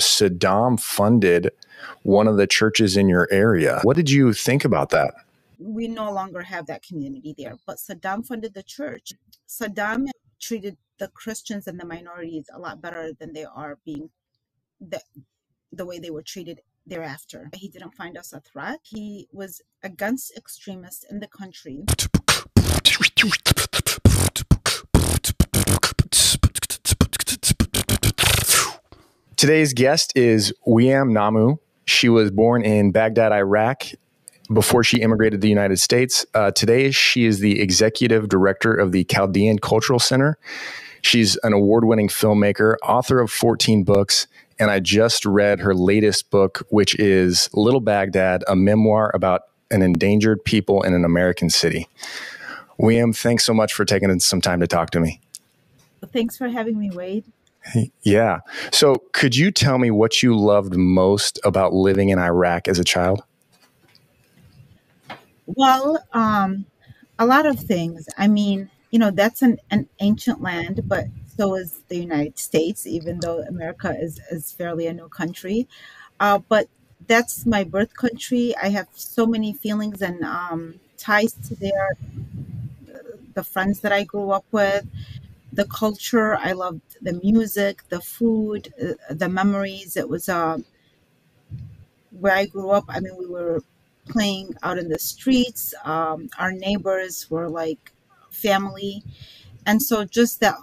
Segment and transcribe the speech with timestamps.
[0.00, 1.50] Saddam funded
[2.02, 3.80] one of the churches in your area.
[3.82, 5.14] What did you think about that?
[5.58, 9.12] We no longer have that community there, but Saddam funded the church.
[9.48, 10.06] Saddam
[10.40, 14.10] treated the Christians and the minorities a lot better than they are being
[14.80, 15.00] the,
[15.72, 17.50] the way they were treated thereafter.
[17.54, 18.80] He didn't find us a threat.
[18.82, 21.84] He was against extremists in the country.
[29.38, 31.60] Today's guest is Weam Namou.
[31.84, 33.84] She was born in Baghdad, Iraq,
[34.52, 36.26] before she immigrated to the United States.
[36.34, 40.38] Uh, today, she is the executive director of the Chaldean Cultural Center.
[41.02, 44.26] She's an award winning filmmaker, author of 14 books,
[44.58, 49.82] and I just read her latest book, which is Little Baghdad, a memoir about an
[49.82, 51.86] endangered people in an American city.
[52.76, 55.20] Weam, thanks so much for taking some time to talk to me.
[56.12, 57.24] Thanks for having me, Wade.
[58.02, 58.40] Yeah.
[58.72, 62.84] So, could you tell me what you loved most about living in Iraq as a
[62.84, 63.22] child?
[65.46, 66.66] Well, um,
[67.18, 68.06] a lot of things.
[68.16, 72.86] I mean, you know, that's an, an ancient land, but so is the United States,
[72.86, 75.68] even though America is, is fairly a new country.
[76.20, 76.68] Uh, but
[77.06, 78.54] that's my birth country.
[78.62, 81.96] I have so many feelings and um, ties to there.
[83.34, 84.84] The friends that I grew up with,
[85.58, 86.36] the culture.
[86.36, 89.96] I loved the music, the food, uh, the memories.
[89.96, 90.58] It was uh,
[92.12, 92.84] where I grew up.
[92.88, 93.64] I mean, we were
[94.08, 95.74] playing out in the streets.
[95.84, 97.92] Um, our neighbors were like
[98.30, 99.02] family,
[99.66, 100.58] and so just that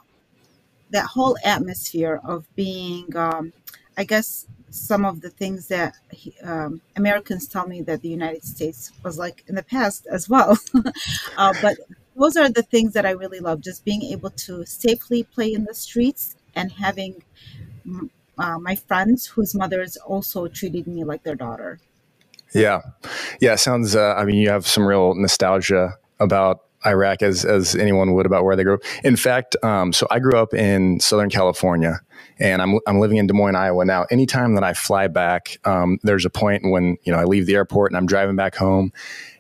[0.92, 3.52] that whole atmosphere of being, um,
[3.98, 5.94] I guess, some of the things that
[6.42, 10.58] um, Americans tell me that the United States was like in the past as well.
[11.38, 11.76] uh, but
[12.16, 15.66] those are the things that I really love just being able to safely play in
[15.66, 17.24] the streets and having
[18.38, 21.80] uh, my friends whose mothers also treated me like their daughter.
[22.54, 22.82] Yeah.
[23.42, 23.56] Yeah.
[23.56, 28.26] Sounds, uh, I mean, you have some real nostalgia about Iraq as, as anyone would
[28.26, 28.82] about where they grew up.
[29.04, 32.00] In fact, um, so I grew up in Southern California
[32.40, 34.06] and I'm, I'm living in Des Moines, Iowa now.
[34.12, 37.56] Anytime that I fly back, um, there's a point when, you know, I leave the
[37.56, 38.94] airport and I'm driving back home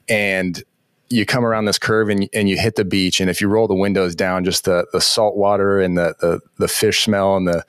[0.09, 0.61] and
[1.09, 3.67] you come around this curve and, and you hit the beach and if you roll
[3.67, 7.47] the windows down just the, the salt water and the, the, the fish smell and
[7.47, 7.63] the,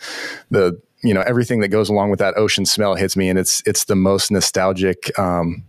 [0.51, 3.63] the, you know, everything that goes along with that ocean smell hits me and it's,
[3.67, 5.65] it's the most nostalgic, um,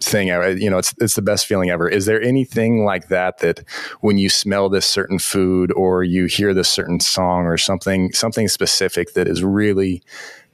[0.00, 0.28] thing.
[0.28, 1.88] You know, it's, it's the best feeling ever.
[1.88, 3.60] Is there anything like that, that
[4.00, 8.48] when you smell this certain food or you hear this certain song or something, something
[8.48, 10.02] specific that is really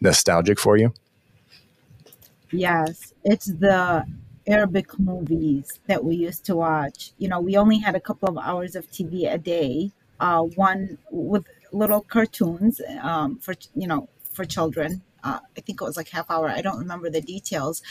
[0.01, 0.93] nostalgic for you?
[2.53, 4.05] Yes, it's the
[4.47, 7.13] Arabic movies that we used to watch.
[7.19, 9.93] You know, we only had a couple of hours of TV a day.
[10.19, 15.03] Uh, one with little cartoons um, for you know for children.
[15.23, 16.49] Uh, I think it was like half hour.
[16.49, 17.83] I don't remember the details,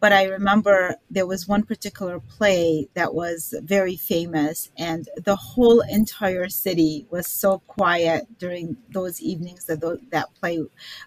[0.00, 5.80] but I remember there was one particular play that was very famous, and the whole
[5.82, 9.80] entire city was so quiet during those evenings that
[10.10, 10.60] that play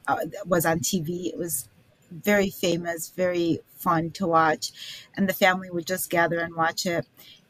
[0.08, 1.28] uh, was on TV.
[1.28, 1.68] It was
[2.12, 4.72] very famous, very fun to watch,
[5.16, 7.06] and the family would just gather and watch it.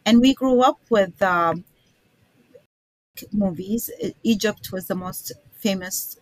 [0.05, 1.63] And we grew up with um,
[3.31, 3.89] movies.
[4.23, 6.17] Egypt was the most famous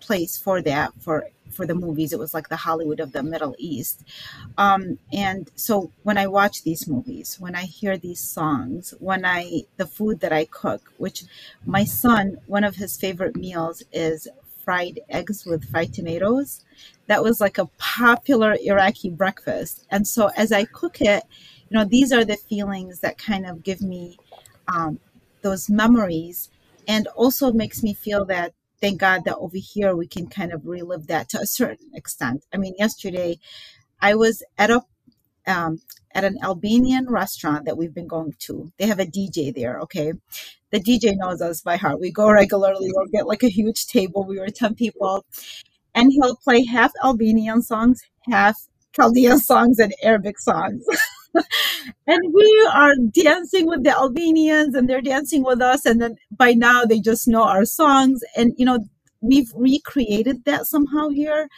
[0.00, 2.12] place for that for for the movies.
[2.12, 4.04] It was like the Hollywood of the Middle East.
[4.56, 9.62] Um, and so when I watch these movies, when I hear these songs, when I
[9.76, 11.24] the food that I cook, which
[11.66, 14.28] my son, one of his favorite meals is
[14.70, 16.64] fried eggs with fried tomatoes.
[17.08, 19.84] That was like a popular Iraqi breakfast.
[19.90, 21.24] And so as I cook it,
[21.68, 24.16] you know, these are the feelings that kind of give me
[24.68, 25.00] um,
[25.42, 26.50] those memories
[26.86, 30.64] and also makes me feel that thank God that over here we can kind of
[30.64, 32.44] relive that to a certain extent.
[32.54, 33.40] I mean, yesterday
[34.00, 34.84] I was at a
[35.48, 35.80] um,
[36.14, 38.72] at an Albanian restaurant that we've been going to.
[38.78, 40.12] They have a DJ there, okay?
[40.70, 42.00] The DJ knows us by heart.
[42.00, 44.24] We go regularly, we'll get like a huge table.
[44.24, 45.24] We were 10 people.
[45.94, 48.56] And he'll play half Albanian songs, half
[48.94, 50.84] Chaldean songs, and Arabic songs.
[52.06, 55.84] and we are dancing with the Albanians and they're dancing with us.
[55.84, 58.22] And then by now they just know our songs.
[58.36, 58.80] And, you know,
[59.20, 61.48] we've recreated that somehow here.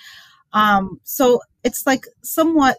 [0.52, 2.78] Um, so it's like somewhat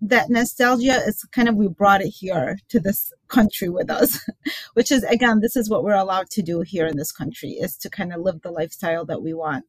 [0.00, 4.20] that nostalgia is kind of we brought it here to this country with us
[4.74, 7.76] which is again this is what we're allowed to do here in this country is
[7.76, 9.64] to kind of live the lifestyle that we want.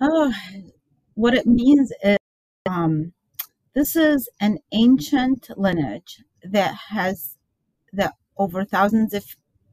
[0.00, 0.32] Oh,
[1.14, 2.18] what it means is
[2.68, 3.12] um,
[3.76, 7.36] this is an ancient lineage that has
[7.92, 9.22] that over thousands of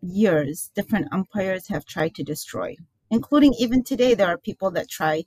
[0.01, 2.75] years different empires have tried to destroy.
[3.09, 5.23] Including even today there are people that try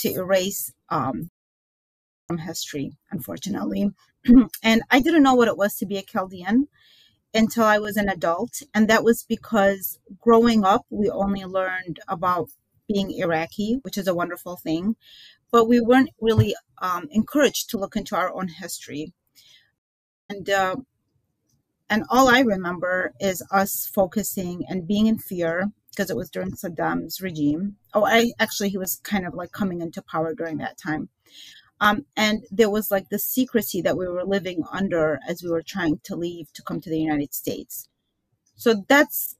[0.00, 1.30] to erase um,
[2.26, 3.90] from history unfortunately.
[4.62, 6.68] And i didn't know what it was to be a chaldean
[7.32, 12.48] until i was an adult and that was because growing up we only learned about
[12.88, 14.96] being iraqi which is a wonderful thing
[15.50, 19.12] but we weren't really um, encouraged to look into our own history
[20.28, 20.76] and uh,
[21.90, 26.52] and all I remember is us focusing and being in fear because it was during
[26.52, 27.76] Saddam's regime.
[27.94, 31.08] Oh, I actually he was kind of like coming into power during that time.
[31.80, 35.62] Um, and there was like the secrecy that we were living under as we were
[35.62, 37.88] trying to leave to come to the United States.
[38.56, 39.36] So that's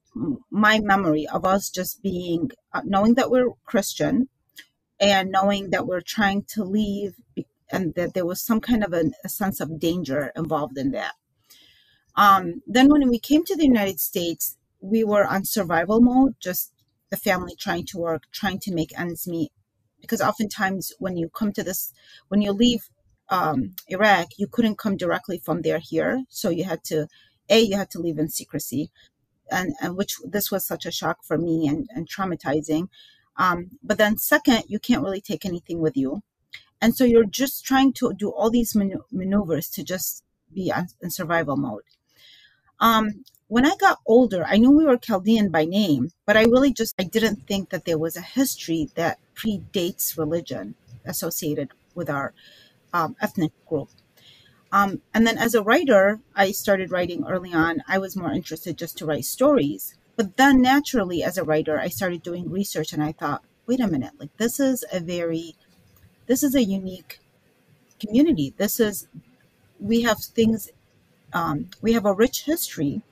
[0.50, 4.28] my memory of us just being uh, knowing that we're Christian
[5.00, 7.14] and knowing that we're trying to leave
[7.70, 11.14] and that there was some kind of a, a sense of danger involved in that.
[12.16, 16.72] Um, then when we came to the United States, we were on survival mode, just
[17.10, 19.52] the family trying to work, trying to make ends meet.
[20.00, 21.92] Because oftentimes when you come to this,
[22.28, 22.88] when you leave
[23.28, 26.24] um, Iraq, you couldn't come directly from there here.
[26.28, 27.08] So you had to,
[27.48, 28.90] A, you had to leave in secrecy.
[29.50, 32.88] And, and which this was such a shock for me and, and traumatizing.
[33.38, 36.22] Um, but then second, you can't really take anything with you.
[36.80, 40.88] And so you're just trying to do all these man- maneuvers to just be on,
[41.00, 41.82] in survival mode.
[42.80, 46.72] Um, when I got older, I knew we were Chaldean by name, but I really
[46.72, 50.74] just I didn't think that there was a history that predates religion
[51.04, 52.34] associated with our
[52.92, 53.88] um, ethnic group.
[54.70, 57.82] Um, and then as a writer, I started writing early on.
[57.88, 59.96] I was more interested just to write stories.
[60.18, 63.86] But then naturally, as a writer, I started doing research and I thought, wait a
[63.86, 65.54] minute, like this is a very,
[66.26, 67.20] this is a unique
[68.00, 68.52] community.
[68.58, 69.08] This is,
[69.80, 70.70] we have things
[71.32, 73.02] um, we have a rich history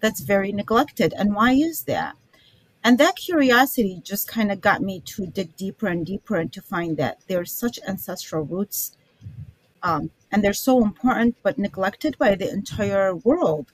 [0.00, 1.12] that's very neglected.
[1.16, 2.16] And why is that?
[2.84, 6.62] And that curiosity just kind of got me to dig deeper and deeper and to
[6.62, 8.96] find that there's such ancestral roots
[9.82, 13.66] um, and they're so important but neglected by the entire world.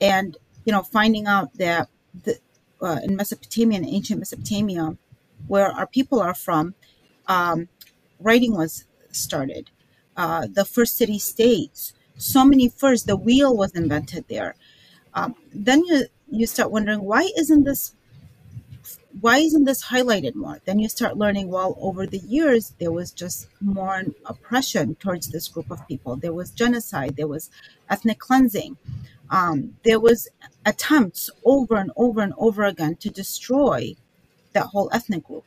[0.00, 1.88] And, you know, finding out that
[2.24, 2.38] the,
[2.80, 4.96] uh, in Mesopotamia, in ancient Mesopotamia,
[5.46, 6.74] where our people are from,
[7.26, 7.68] um,
[8.20, 9.70] writing was started.
[10.16, 13.06] Uh, the first city states so many firsts.
[13.06, 14.54] The wheel was invented there.
[15.14, 17.94] Um, then you you start wondering why isn't this
[19.20, 20.60] why isn't this highlighted more?
[20.64, 25.48] Then you start learning, well, over the years, there was just more oppression towards this
[25.48, 26.16] group of people.
[26.16, 27.50] There was genocide, there was
[27.90, 28.78] ethnic cleansing,
[29.32, 30.28] um, there was
[30.64, 33.96] attempts over and over and over again to destroy
[34.52, 35.44] that whole ethnic group.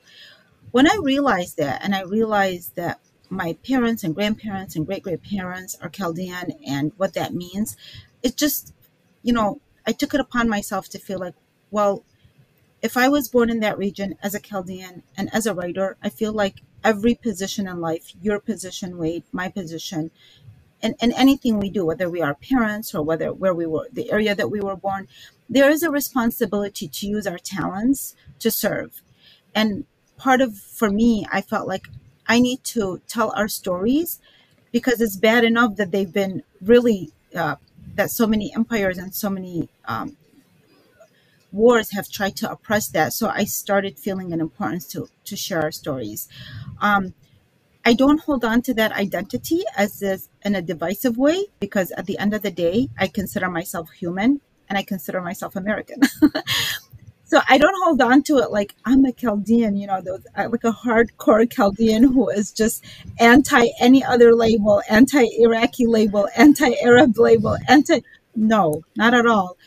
[0.72, 3.00] When I realized that, and I realized that
[3.30, 7.78] my parents and grandparents and great great parents are Chaldean and what that means.
[8.24, 8.74] It just,
[9.24, 11.36] you know, I took it upon myself to feel like,
[11.72, 12.04] well,
[12.82, 16.10] if I was born in that region as a Chaldean and as a writer, I
[16.10, 20.12] feel like every position in life, your position, Wade, my position,
[20.86, 24.12] and, and anything we do, whether we are parents or whether where we were, the
[24.12, 25.08] area that we were born,
[25.50, 29.02] there is a responsibility to use our talents to serve.
[29.56, 29.86] And
[30.18, 31.86] part of, for me, I felt like
[32.28, 34.20] I need to tell our stories
[34.72, 37.56] because it's bad enough that they've been really uh,
[37.96, 40.18] that so many empires and so many um,
[41.52, 43.14] wars have tried to oppress that.
[43.14, 46.28] So I started feeling an importance to to share our stories.
[46.80, 47.14] Um,
[47.86, 52.08] I don't hold on to that identity as this in a divisive way because at
[52.08, 56.02] the end of the day, I consider myself human and I consider myself American.
[57.26, 60.50] so I don't hold on to it like I'm a Chaldean, you know, those, uh,
[60.50, 62.84] like a hardcore Chaldean who is just
[63.20, 68.02] anti any other label, anti Iraqi label, anti Arab label, anti.
[68.36, 69.58] No, not at all.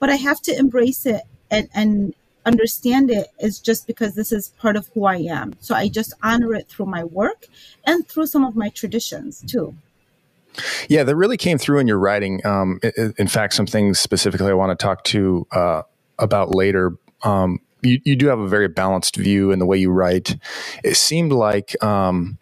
[0.00, 2.14] But I have to embrace it and, and
[2.46, 5.54] understand it is just because this is part of who I am.
[5.60, 7.46] So I just honor it through my work
[7.84, 9.74] and through some of my traditions too.
[10.88, 12.44] Yeah, that really came through in your writing.
[12.46, 12.80] Um,
[13.18, 15.82] in fact, some things specifically I want to talk to uh,
[16.18, 19.90] about later um, you, you do have a very balanced view in the way you
[19.90, 20.36] write.
[20.84, 22.38] It seemed like um,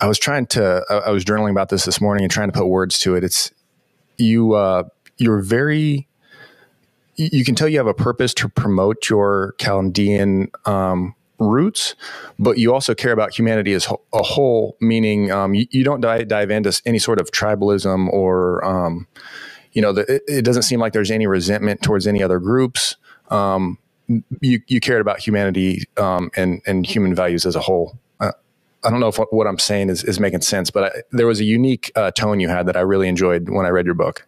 [0.00, 2.58] I was trying to, I, I was journaling about this this morning and trying to
[2.58, 3.24] put words to it.
[3.24, 3.50] It's
[4.18, 4.84] you, uh,
[5.16, 6.08] you're very,
[7.16, 11.94] you can tell you have a purpose to promote your Chaldean um, roots,
[12.38, 16.28] but you also care about humanity as a whole, meaning um, you, you, don't dive,
[16.28, 19.06] dive, into any sort of tribalism or, um,
[19.72, 22.96] you know, the, it, it, doesn't seem like there's any resentment towards any other groups.
[23.28, 23.78] Um,
[24.40, 27.98] you you cared about humanity um, and and human values as a whole.
[28.20, 28.32] Uh,
[28.84, 31.26] I don't know if what, what, I'm saying is, is making sense, but I, there
[31.26, 33.94] was a unique uh, tone you had that I really enjoyed when I read your
[33.94, 34.26] book.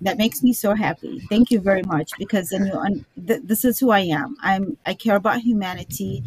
[0.00, 1.20] That makes me so happy.
[1.28, 2.72] Thank you very much because then you
[3.26, 4.36] th- this is who I am.
[4.42, 6.22] I'm I care about humanity.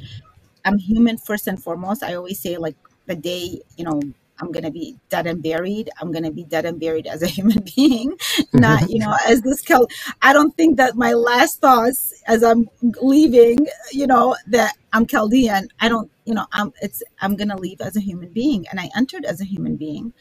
[0.66, 2.04] I'm human first and foremost.
[2.04, 2.76] I always say like
[3.08, 4.02] the day you know
[4.42, 5.90] I'm to be dead and buried.
[6.00, 8.18] I'm to be dead and buried as a human being,
[8.54, 9.64] not, you know, as this.
[10.22, 12.68] I don't think that my last thoughts as I'm
[13.02, 15.70] leaving, you know, that I'm Chaldean.
[15.80, 18.66] I don't, you know, I'm, it's, I'm to leave as a human being.
[18.72, 20.14] And I entered as a human being.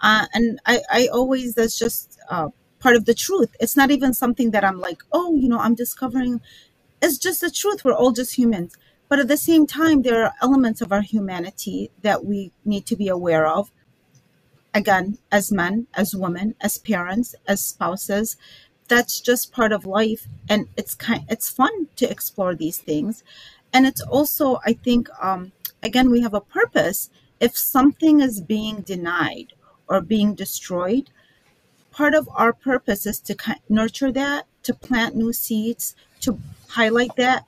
[0.00, 2.48] Uh, and I, I always, that's just uh,
[2.80, 3.54] part of the truth.
[3.60, 6.40] It's not even something that I'm like, oh, you know, I'm discovering.
[7.02, 7.84] It's just the truth.
[7.84, 8.76] We're all just humans.
[9.08, 12.96] But at the same time, there are elements of our humanity that we need to
[12.96, 13.70] be aware of.
[14.74, 18.36] Again, as men, as women, as parents, as spouses,
[18.86, 21.24] that's just part of life, and it's kind.
[21.28, 23.22] It's fun to explore these things,
[23.72, 27.10] and it's also, I think, um, again, we have a purpose.
[27.40, 29.52] If something is being denied
[29.88, 31.10] or being destroyed,
[31.90, 33.36] part of our purpose is to
[33.68, 37.44] nurture that, to plant new seeds, to highlight that,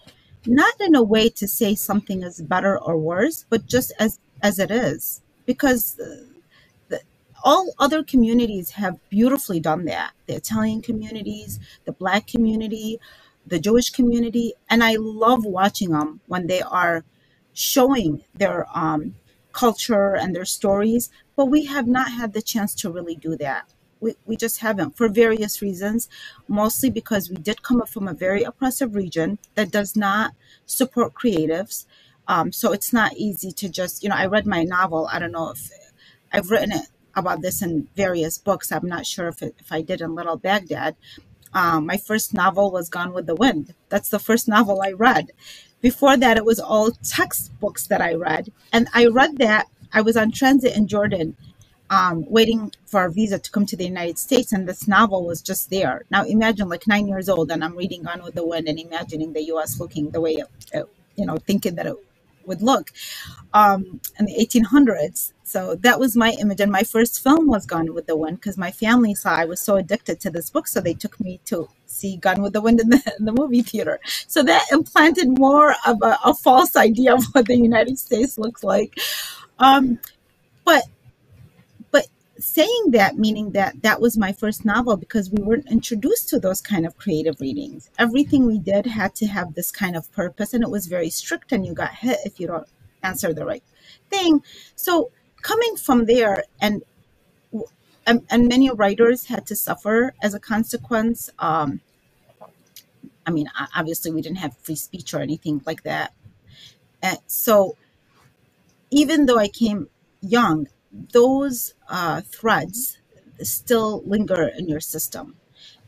[0.47, 4.59] not in a way to say something is better or worse, but just as as
[4.59, 7.01] it is, because the,
[7.45, 10.13] all other communities have beautifully done that.
[10.27, 12.99] The Italian communities, the Black community,
[13.47, 17.05] the Jewish community, and I love watching them when they are
[17.53, 19.15] showing their um,
[19.53, 21.11] culture and their stories.
[21.37, 23.71] But we have not had the chance to really do that
[24.01, 26.09] we, we just haven't for various reasons,
[26.49, 30.33] mostly because we did come up from a very oppressive region that does not
[30.67, 31.87] support creatives.
[32.29, 35.09] Um, so it's not easy to just, you know, I read my novel.
[35.13, 35.71] I don't know if
[36.33, 38.71] I've written it about this in various books.
[38.71, 40.97] I'm not sure if, it, if I did in Little Baghdad.
[41.53, 43.75] Um, my first novel was Gone with the Wind.
[43.89, 45.33] That's the first novel I read.
[45.81, 48.53] Before that, it was all textbooks that I read.
[48.73, 49.67] And I read that.
[49.93, 51.37] I was on transit in Jordan
[51.91, 55.43] um, waiting for a visa to come to the United States, and this novel was
[55.43, 56.05] just there.
[56.11, 59.33] Now imagine, like nine years old, and I'm reading Gone with the Wind and imagining
[59.33, 59.79] the U.S.
[59.81, 61.97] looking the way, it, it, you know, thinking that it
[62.47, 62.93] would look
[63.53, 65.33] um, in the 1800s.
[65.43, 68.57] So that was my image, and my first film was Gone with the Wind because
[68.57, 71.69] my family saw I was so addicted to this book, so they took me to
[71.87, 73.99] see Gone with the Wind in the, in the movie theater.
[74.29, 78.63] So that implanted more of a, a false idea of what the United States looks
[78.63, 78.97] like.
[79.59, 79.99] Um,
[80.65, 80.85] but
[82.41, 86.61] saying that meaning that that was my first novel because we weren't introduced to those
[86.61, 87.91] kind of creative readings.
[87.99, 91.53] Everything we did had to have this kind of purpose and it was very strict
[91.53, 92.67] and you got hit if you don't
[93.03, 93.63] answer the right
[94.09, 94.43] thing.
[94.75, 95.11] So
[95.43, 96.83] coming from there and
[98.07, 101.81] and, and many writers had to suffer as a consequence um,
[103.27, 106.13] i mean obviously we didn't have free speech or anything like that.
[107.03, 107.77] And so
[108.91, 109.89] even though i came
[110.23, 110.67] young
[111.13, 112.99] those uh, threads
[113.43, 115.37] still linger in your system.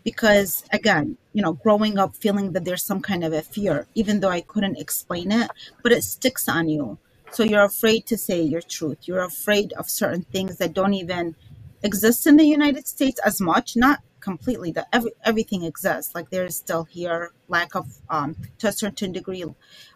[0.05, 4.21] Because again you know growing up feeling that there's some kind of a fear even
[4.21, 5.49] though i couldn't explain it
[5.83, 6.99] but it sticks on you.
[7.31, 8.99] So you're afraid to say your truth.
[9.05, 11.35] You're afraid of certain things that don't even
[11.83, 13.77] exist in the united states as much.
[13.77, 16.15] Not completely that every, everything exists.
[16.15, 17.33] Like there's still here.
[17.49, 19.45] Lack of um, to a certain degree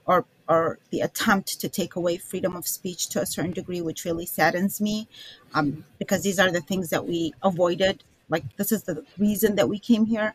[0.04, 4.04] or or the attempt to take away freedom of speech to a certain degree which
[4.04, 5.08] really saddens me
[5.54, 8.04] um, because these are the things that we avoided.
[8.28, 10.34] Like this is the reason that we came here.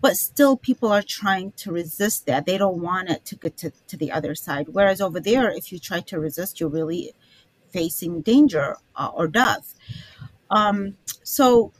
[0.00, 2.46] But still people are trying to resist that.
[2.46, 4.68] They don't want it to get to, to the other side.
[4.70, 7.12] Whereas over there if you try to resist you're really
[7.70, 9.74] facing danger uh, or death.
[10.50, 11.72] Um, so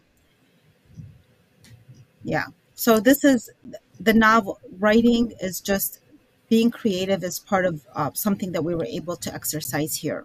[2.29, 3.51] yeah so this is
[3.99, 6.01] the novel writing is just
[6.49, 10.25] being creative is part of uh, something that we were able to exercise here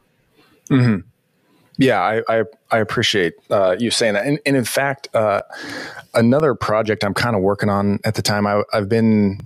[0.69, 0.99] mm-hmm.
[1.77, 5.41] yeah I, I, I appreciate uh, you saying that and, and in fact uh,
[6.13, 9.39] another project i'm kind of working on at the time I, i've been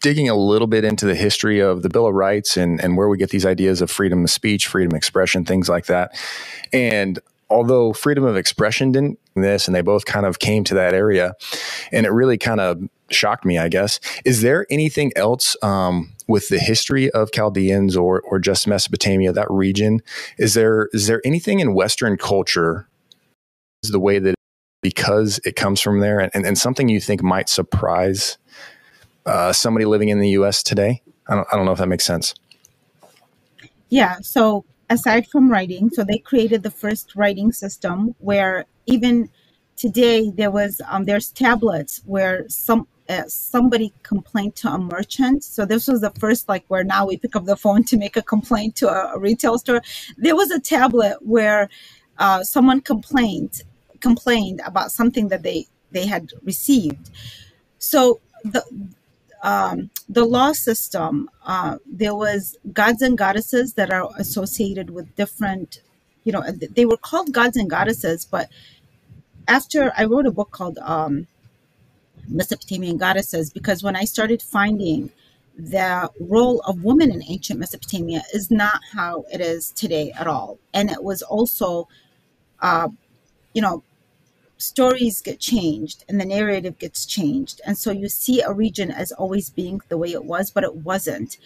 [0.00, 3.08] digging a little bit into the history of the Bill of Rights and, and where
[3.08, 6.16] we get these ideas of freedom of speech, freedom of expression, things like that.
[6.72, 7.18] And
[7.54, 11.34] although freedom of expression didn't this and they both kind of came to that area
[11.92, 12.80] and it really kind of
[13.10, 18.20] shocked me i guess is there anything else um, with the history of chaldeans or,
[18.22, 20.00] or just mesopotamia that region?
[20.38, 22.88] Is there is there anything in western culture
[23.82, 24.34] is the way that
[24.82, 28.38] because it comes from there and, and, and something you think might surprise
[29.26, 31.02] uh, somebody living in the us today?
[31.26, 32.34] I don't, I don't know if that makes sense.
[33.88, 39.28] Yeah so aside from writing, so they created the first writing system where even
[39.76, 45.44] today there was um, there's tablets where some uh, somebody complained to a merchant.
[45.44, 48.16] So this was the first, like, where now we pick up the phone to make
[48.16, 49.82] a complaint to a, a retail store.
[50.16, 51.68] There was a tablet where
[52.18, 53.62] uh, someone complained
[54.00, 57.10] complained about something that they they had received.
[57.78, 58.62] So the
[59.44, 65.82] um, the law system, uh, there was gods and goddesses that are associated with different,
[66.24, 68.48] you know, they were called gods and goddesses, but
[69.46, 71.26] after I wrote a book called um,
[72.26, 75.12] Mesopotamian Goddesses, because when I started finding
[75.58, 80.58] the role of women in ancient Mesopotamia is not how it is today at all.
[80.72, 81.86] And it was also,
[82.60, 82.88] uh,
[83.52, 83.84] you know,
[84.58, 87.60] stories get changed and the narrative gets changed.
[87.66, 90.76] And so you see a region as always being the way it was, but it
[90.76, 91.38] wasn't.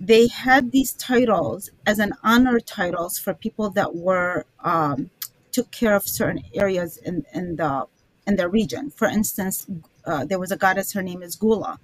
[0.00, 5.10] They had these titles as an honor titles for people that were um,
[5.52, 7.86] took care of certain areas in, in the
[8.26, 8.90] in their region.
[8.90, 9.66] For instance,
[10.06, 11.78] uh, there was a goddess, her name is Gula,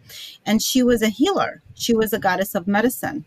[0.45, 1.63] and she was a healer.
[1.75, 3.25] She was a goddess of medicine.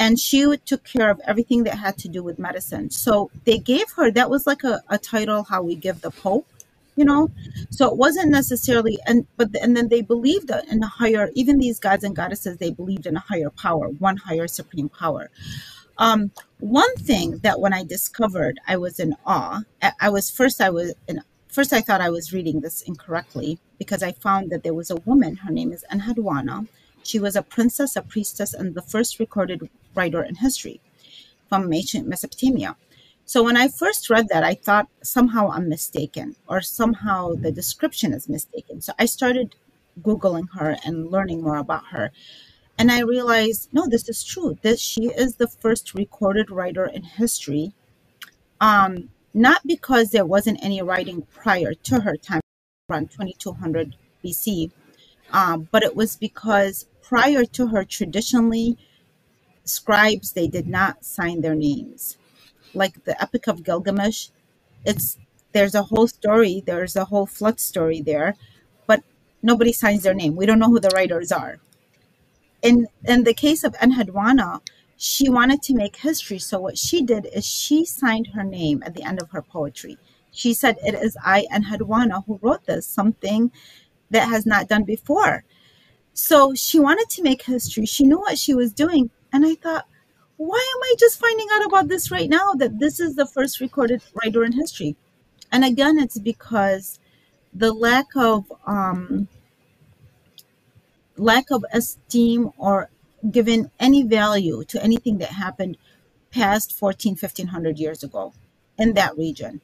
[0.00, 2.90] And she took care of everything that had to do with medicine.
[2.90, 6.48] So they gave her, that was like a, a title, how we give the Pope
[6.96, 7.30] you know
[7.70, 11.80] so it wasn't necessarily and but and then they believed in a higher even these
[11.80, 15.30] gods and goddesses they believed in a higher power one higher supreme power
[15.98, 19.62] um, one thing that when i discovered i was in awe
[20.00, 24.02] i was first i was in first i thought i was reading this incorrectly because
[24.02, 26.66] i found that there was a woman her name is enheduanna
[27.02, 30.80] she was a princess a priestess and the first recorded writer in history
[31.48, 32.76] from ancient mesopotamia
[33.30, 38.12] so when I first read that, I thought somehow I'm mistaken or somehow the description
[38.12, 38.80] is mistaken.
[38.80, 39.54] So I started
[40.02, 42.10] Googling her and learning more about her.
[42.76, 44.58] And I realized, no, this is true.
[44.62, 47.72] That she is the first recorded writer in history.
[48.60, 52.40] Um, not because there wasn't any writing prior to her time,
[52.90, 54.72] around 2200 BC,
[55.32, 58.78] um, but it was because prior to her, traditionally,
[59.64, 62.14] scribes they did not sign their names
[62.74, 64.28] like the Epic of Gilgamesh,
[64.84, 65.18] it's
[65.52, 68.36] there's a whole story, there's a whole flood story there,
[68.86, 69.02] but
[69.42, 70.36] nobody signs their name.
[70.36, 71.58] We don't know who the writers are.
[72.62, 74.60] In in the case of Enheduanna,
[74.96, 78.94] she wanted to make history, so what she did is she signed her name at
[78.94, 79.98] the end of her poetry.
[80.30, 83.50] She said, "It is I, Enheduanna, who wrote this, something
[84.10, 85.44] that has not done before."
[86.12, 87.86] So she wanted to make history.
[87.86, 89.86] She knew what she was doing, and I thought,
[90.36, 93.60] why am I just finding out about this right now that this is the first
[93.60, 94.96] recorded writer in history?
[95.52, 96.98] And again, it's because
[97.52, 99.28] the lack of um,
[101.16, 102.88] lack of esteem or
[103.30, 105.76] given any value to anything that happened
[106.30, 108.32] past 14 1500 years ago
[108.78, 109.60] in that region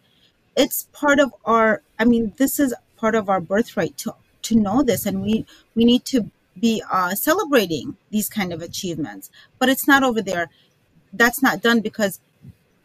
[0.57, 4.13] it's part of our i mean this is part of our birthright to
[4.47, 9.31] to know this and we we need to be uh, celebrating these kind of achievements.
[9.59, 10.49] But it's not over there.
[11.13, 12.21] That's not done because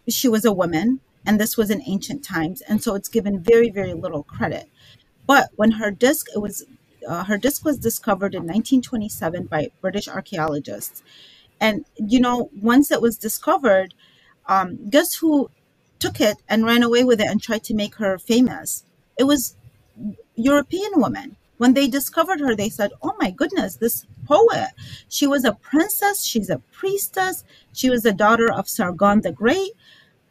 [0.07, 3.69] she was a woman and this was in ancient times and so it's given very
[3.69, 4.69] very little credit.
[5.27, 6.63] But when her disc it was
[7.07, 11.03] uh, her disc was discovered in 1927 by british archaeologists.
[11.59, 13.93] And you know once it was discovered
[14.47, 15.51] um, guess who
[15.99, 18.83] took it and ran away with it and tried to make her famous?
[19.17, 19.55] It was
[20.35, 24.69] european women when they discovered her, they said, Oh my goodness, this poet.
[25.09, 29.73] She was a princess, she's a priestess, she was the daughter of Sargon the Great.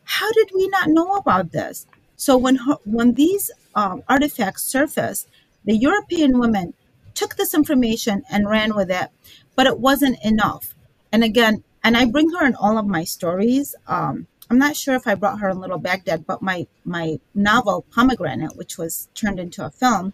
[0.03, 1.87] How did we not know about this?
[2.17, 5.29] So when her, when these um, artifacts surfaced,
[5.65, 6.75] the European women
[7.15, 9.11] took this information and ran with it,
[9.55, 10.75] but it wasn't enough.
[11.13, 13.77] And again, and I bring her in all of my stories.
[13.87, 17.87] Um, I'm not sure if I brought her in Little Baghdad, but my my novel
[17.95, 20.13] Pomegranate, which was turned into a film,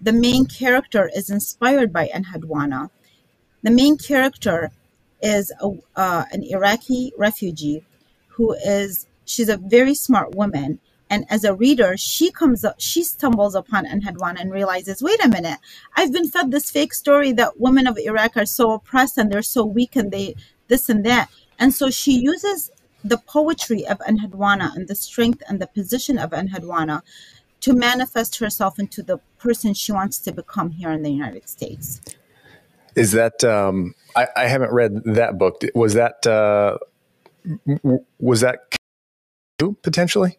[0.00, 2.90] the main character is inspired by Enheduanna.
[3.62, 4.70] The main character
[5.22, 7.84] is a, uh, an Iraqi refugee
[8.28, 10.78] who is she's a very smart woman.
[11.08, 15.28] And as a reader she comes up she stumbles upon Enheduanna and realizes wait a
[15.28, 15.58] minute.
[15.96, 19.42] I've been fed this fake story that women of Iraq are so oppressed and they're
[19.42, 20.34] so weak and they
[20.68, 21.30] this and that.
[21.58, 22.70] And so she uses
[23.08, 27.02] the poetry of enheduanna and the strength and the position of Enheduanna
[27.66, 32.00] to manifest herself into the person she wants to become here in the United States.
[32.94, 35.62] Is that um, I, I, haven't read that book.
[35.74, 36.78] Was that uh,
[38.20, 38.60] was that
[39.82, 40.38] potentially?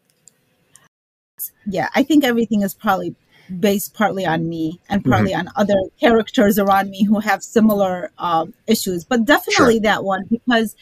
[1.65, 3.13] Yeah, I think everything is probably
[3.59, 5.49] based partly on me and partly mm-hmm.
[5.49, 9.81] on other characters around me who have similar um, issues, but definitely sure.
[9.81, 10.77] that one because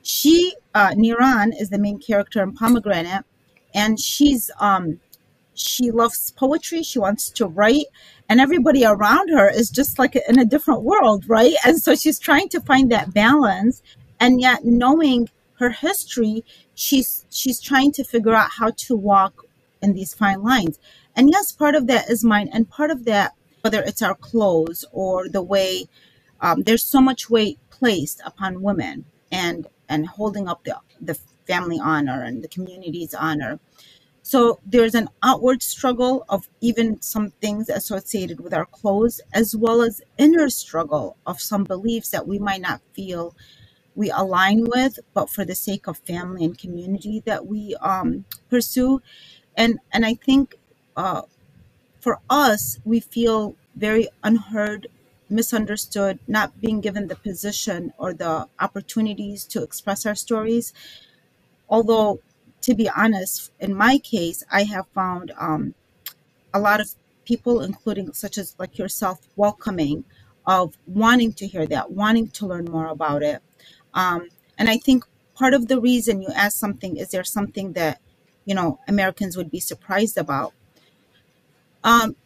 [0.00, 3.26] she uh, Niran is the main character in Pomegranate,
[3.74, 4.98] and she's um,
[5.60, 6.82] she loves poetry.
[6.82, 7.86] She wants to write,
[8.28, 11.54] and everybody around her is just like in a different world, right?
[11.66, 13.82] And so she's trying to find that balance,
[14.20, 16.44] and yet knowing her history,
[16.74, 19.44] she's she's trying to figure out how to walk
[19.82, 20.78] in these fine lines.
[21.16, 24.84] And yes, part of that is mine, and part of that, whether it's our clothes
[24.92, 25.86] or the way
[26.40, 31.80] um, there's so much weight placed upon women and and holding up the the family
[31.80, 33.58] honor and the community's honor
[34.30, 39.82] so there's an outward struggle of even some things associated with our clothes, as well
[39.82, 43.34] as inner struggle of some beliefs that we might not feel
[43.96, 49.02] we align with, but for the sake of family and community that we um, pursue.
[49.56, 50.54] And and I think
[50.96, 51.22] uh,
[52.00, 54.86] for us, we feel very unheard,
[55.28, 60.72] misunderstood, not being given the position or the opportunities to express our stories.
[61.68, 62.20] Although
[62.62, 65.74] to be honest, in my case, I have found um,
[66.52, 66.94] a lot of
[67.24, 70.04] people, including such as like yourself, welcoming
[70.46, 73.42] of wanting to hear that, wanting to learn more about it.
[73.94, 78.00] Um, and I think part of the reason you ask something is there something that
[78.44, 80.52] you know Americans would be surprised about.
[81.84, 82.16] Um,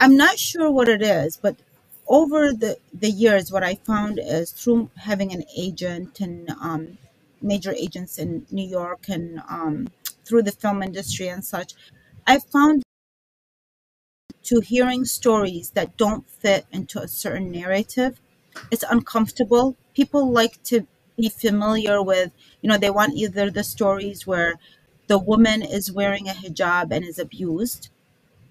[0.00, 1.56] I'm not sure what it is, but
[2.08, 6.98] over the, the years, what I found is through having an agent and um,
[7.42, 9.88] major agents in New York and um,
[10.24, 11.74] through the film industry and such,
[12.26, 12.82] I found
[14.44, 18.20] to hearing stories that don't fit into a certain narrative,
[18.70, 19.76] it's uncomfortable.
[19.94, 24.54] People like to be familiar with, you know, they want either the stories where
[25.06, 27.90] the woman is wearing a hijab and is abused,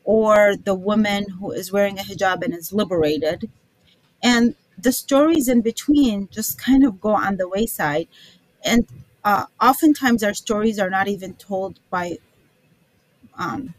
[0.03, 3.49] or the woman who is wearing a hijab and is liberated.
[4.21, 8.07] And the stories in between just kind of go on the wayside
[8.63, 8.85] and
[9.23, 12.17] uh, oftentimes our stories are not even told by
[13.37, 13.73] um,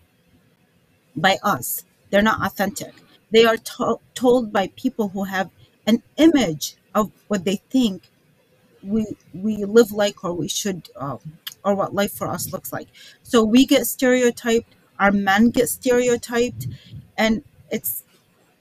[1.16, 1.84] by us.
[2.10, 2.94] They're not authentic.
[3.30, 5.50] They are to- told by people who have
[5.86, 8.10] an image of what they think
[8.82, 11.18] we we live like, or we should, uh,
[11.64, 12.88] or what life for us looks like.
[13.22, 14.74] So we get stereotyped.
[15.00, 16.68] Our men get stereotyped,
[17.18, 18.04] and it's.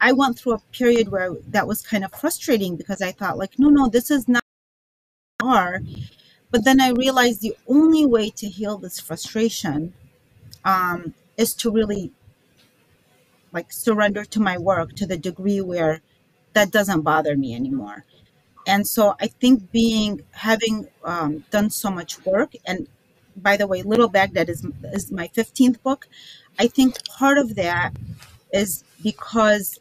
[0.02, 3.60] I went through a period where that was kind of frustrating because I thought, like,
[3.60, 4.44] no, no, this is not
[5.42, 5.82] are.
[6.52, 9.94] But then I realized the only way to heal this frustration
[10.66, 12.12] um, is to really
[13.52, 16.02] like surrender to my work to the degree where
[16.54, 18.06] that doesn't bother me anymore.
[18.68, 22.88] And so I think being having um, done so much work, and
[23.36, 26.08] by the way, Little Baghdad is is my fifteenth book.
[26.60, 27.94] I think part of that
[28.52, 29.80] is because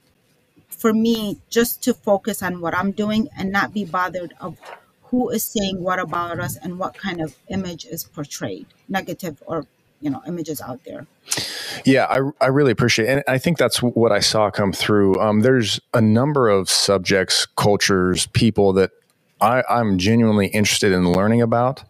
[0.68, 4.56] for me, just to focus on what I'm doing and not be bothered of
[5.10, 9.66] who is saying what about us and what kind of image is portrayed, negative or
[10.00, 11.06] you know images out there.
[11.84, 13.12] Yeah, I, I really appreciate it.
[13.12, 15.20] And I think that's what I saw come through.
[15.20, 18.90] Um, there's a number of subjects, cultures, people that
[19.40, 21.84] I, I'm genuinely interested in learning about,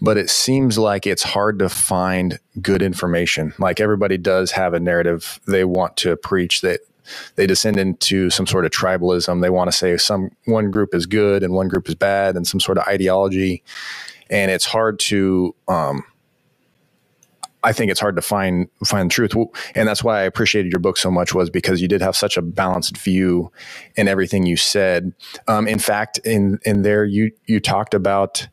[0.00, 3.54] but it seems like it's hard to find good information.
[3.58, 6.80] Like everybody does have a narrative they want to preach that
[7.36, 9.40] they descend into some sort of tribalism.
[9.40, 12.46] They want to say some one group is good and one group is bad, and
[12.46, 13.62] some sort of ideology.
[14.30, 16.04] And it's hard to, um,
[17.64, 19.32] I think it's hard to find find truth,
[19.74, 22.36] and that's why I appreciated your book so much was because you did have such
[22.36, 23.50] a balanced view
[23.96, 25.12] in everything you said.
[25.48, 28.46] Um, in fact, in in there you you talked about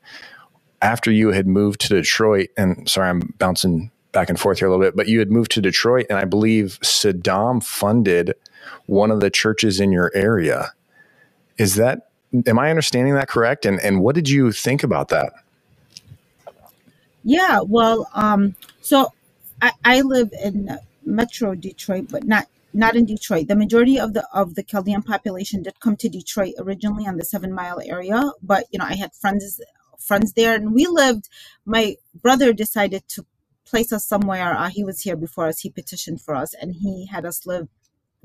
[0.81, 4.71] after you had moved to Detroit, and sorry, I'm bouncing back and forth here a
[4.71, 8.33] little bit, but you had moved to Detroit, and I believe Saddam funded
[8.85, 10.73] one of the churches in your area.
[11.57, 12.09] Is that
[12.47, 13.65] am I understanding that correct?
[13.65, 15.33] And and what did you think about that?
[17.23, 19.11] Yeah, well, um, so
[19.61, 23.47] I, I live in Metro Detroit, but not not in Detroit.
[23.47, 27.25] The majority of the of the Chaldean population did come to Detroit originally on the
[27.25, 29.61] Seven Mile area, but you know I had friends
[29.99, 31.29] friends there, and we lived.
[31.65, 33.25] My brother decided to
[33.65, 34.55] place us somewhere.
[34.55, 35.61] Uh, he was here before us.
[35.61, 37.67] He petitioned for us, and he had us live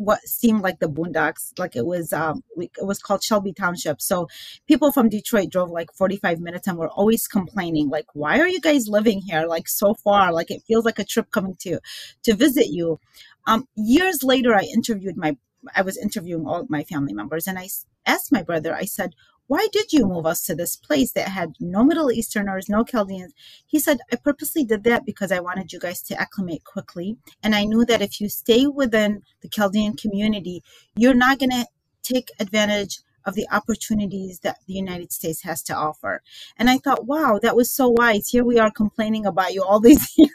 [0.01, 4.01] what seemed like the boondocks like it was um it was called shelby township.
[4.01, 4.29] So
[4.67, 8.61] people from detroit drove like 45 minutes and were always complaining like why are you
[8.61, 10.33] guys living here like so far?
[10.33, 11.81] Like it feels like a trip coming to
[12.23, 12.99] to visit you.
[13.47, 15.37] Um years later i interviewed my
[15.77, 17.69] i was interviewing all my family members and i
[18.07, 19.11] asked my brother i said
[19.51, 23.35] why did you move us to this place that had no Middle Easterners, no Chaldeans?
[23.67, 27.17] He said, I purposely did that because I wanted you guys to acclimate quickly.
[27.43, 30.63] And I knew that if you stay within the Chaldean community,
[30.95, 31.67] you're not going to
[32.05, 36.23] take advantage of the opportunities that the United States has to offer.
[36.57, 38.29] And I thought, wow, that was so wise.
[38.29, 40.31] Here we are complaining about you all these years.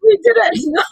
[0.00, 0.52] we didn't.
[0.64, 0.82] No,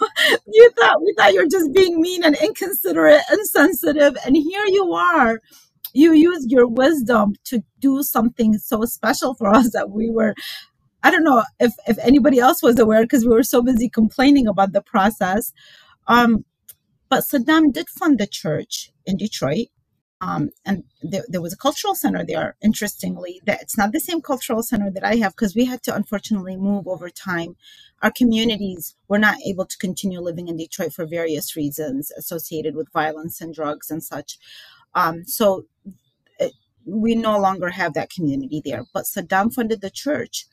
[0.53, 4.93] you thought we thought you were just being mean and inconsiderate, insensitive, and here you
[4.93, 5.41] are.
[5.93, 10.35] You used your wisdom to do something so special for us that we were.
[11.03, 14.47] I don't know if if anybody else was aware because we were so busy complaining
[14.47, 15.53] about the process.
[16.07, 16.45] Um,
[17.09, 19.69] but Saddam did fund the church in Detroit.
[20.23, 22.55] Um, and there, there, was a cultural center there.
[22.63, 25.95] Interestingly, that it's not the same cultural center that I have because we had to
[25.95, 27.57] unfortunately move over time.
[28.03, 32.93] Our communities were not able to continue living in Detroit for various reasons associated with
[32.93, 34.39] violence and drugs and such.
[34.95, 35.65] Um, so
[36.85, 38.85] we no longer have that community there.
[38.93, 40.47] But Saddam funded the church,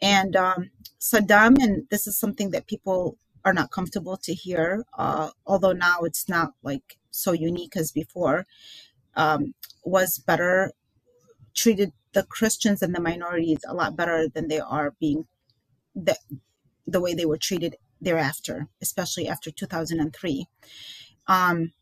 [0.00, 0.70] and um,
[1.00, 6.00] Saddam, and this is something that people are not comfortable to hear, uh, although now
[6.02, 8.46] it's not like so unique as before
[9.16, 10.72] um, was better
[11.54, 15.26] treated the Christians and the minorities a lot better than they are being
[15.94, 16.16] the
[16.86, 20.46] the way they were treated thereafter, especially after 2003.
[21.26, 21.72] Um,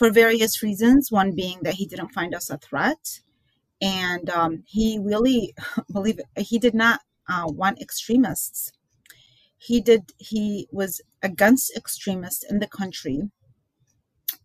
[0.00, 3.20] for various reasons, one being that he didn't find us a threat,
[3.82, 5.54] and um, he really
[5.92, 8.72] believe it, he did not uh, want extremists.
[9.58, 10.12] He did.
[10.16, 13.30] He was against extremists in the country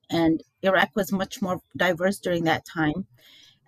[0.09, 3.07] and Iraq was much more diverse during that time.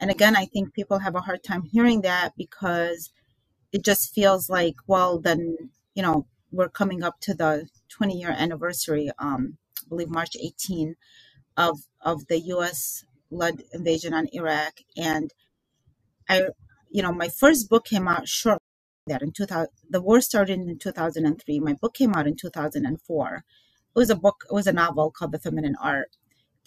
[0.01, 3.11] And again, I think people have a hard time hearing that because
[3.71, 8.35] it just feels like, well, then, you know, we're coming up to the 20 year
[8.37, 10.95] anniversary, um, I believe March 18,
[11.57, 14.79] of, of the US led invasion on Iraq.
[14.95, 15.33] And
[16.29, 16.43] I,
[16.89, 18.61] you know, my first book came out shortly
[19.09, 21.59] after that in 2000, the war started in 2003.
[21.59, 23.35] My book came out in 2004.
[23.35, 26.15] It was a book, it was a novel called The Feminine Art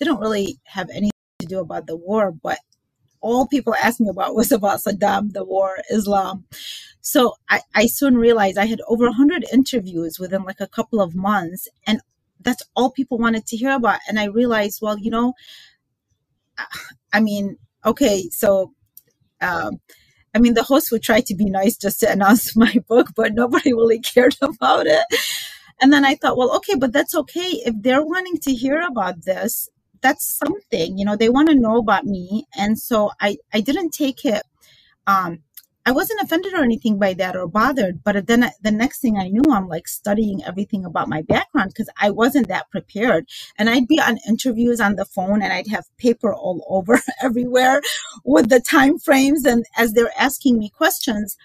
[0.01, 2.59] didn't really have anything to do about the war, but
[3.21, 6.47] all people asked me about was about Saddam, the war, Islam.
[7.03, 11.15] So I, I soon realized I had over 100 interviews within like a couple of
[11.15, 12.01] months, and
[12.41, 14.01] that's all people wanted to hear about.
[14.09, 15.35] And I realized, well, you know,
[17.13, 18.73] I mean, okay, so,
[19.41, 19.81] um,
[20.35, 23.35] I mean, the host would try to be nice just to announce my book, but
[23.35, 25.05] nobody really cared about it.
[25.83, 27.63] And then I thought, well, okay, but that's okay.
[27.65, 29.69] If they're wanting to hear about this,
[30.03, 33.91] that's something you know they want to know about me and so i i didn't
[33.91, 34.43] take it
[35.07, 35.41] um
[35.87, 39.17] i wasn't offended or anything by that or bothered but then I, the next thing
[39.17, 43.69] i knew i'm like studying everything about my background because i wasn't that prepared and
[43.71, 47.81] i'd be on interviews on the phone and i'd have paper all over everywhere
[48.25, 51.37] with the time frames and as they're asking me questions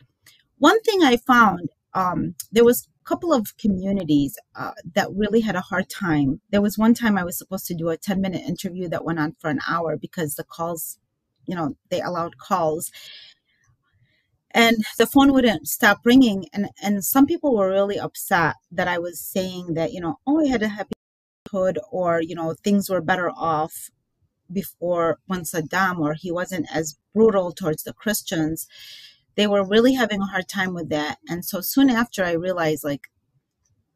[0.57, 5.55] one thing i found um, there was a couple of communities uh, that really had
[5.55, 6.41] a hard time.
[6.51, 9.17] There was one time I was supposed to do a 10 minute interview that went
[9.19, 10.99] on for an hour because the calls,
[11.47, 12.91] you know, they allowed calls.
[14.55, 16.47] And the phone wouldn't stop ringing.
[16.53, 20.41] And, and some people were really upset that I was saying that, you know, oh,
[20.41, 20.93] I had a happy
[21.51, 23.91] hood or, you know, things were better off
[24.51, 28.67] before when Saddam or he wasn't as brutal towards the Christians
[29.35, 31.19] they were really having a hard time with that.
[31.29, 33.09] And so soon after, I realized like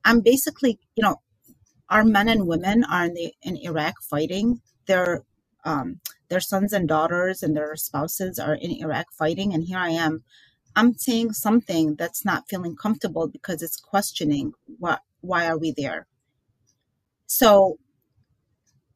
[0.06, 1.22] I'm basically, you know,
[1.90, 4.62] our men and women are in the in Iraq fighting.
[4.88, 5.24] Their
[5.66, 9.90] um, their sons and daughters and their spouses are in Iraq fighting, and here I
[9.92, 10.24] am.
[10.76, 16.08] I'm saying something that's not feeling comfortable because it's questioning what why are we there.
[17.26, 17.78] So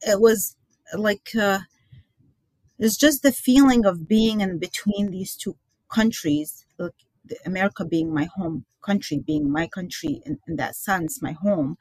[0.02, 0.56] it was
[0.94, 1.60] like uh,
[2.80, 5.56] it's just the feeling of being in between these two
[5.90, 6.94] countries, like
[7.46, 11.78] America being my home country, being my country in, in that sense, my home,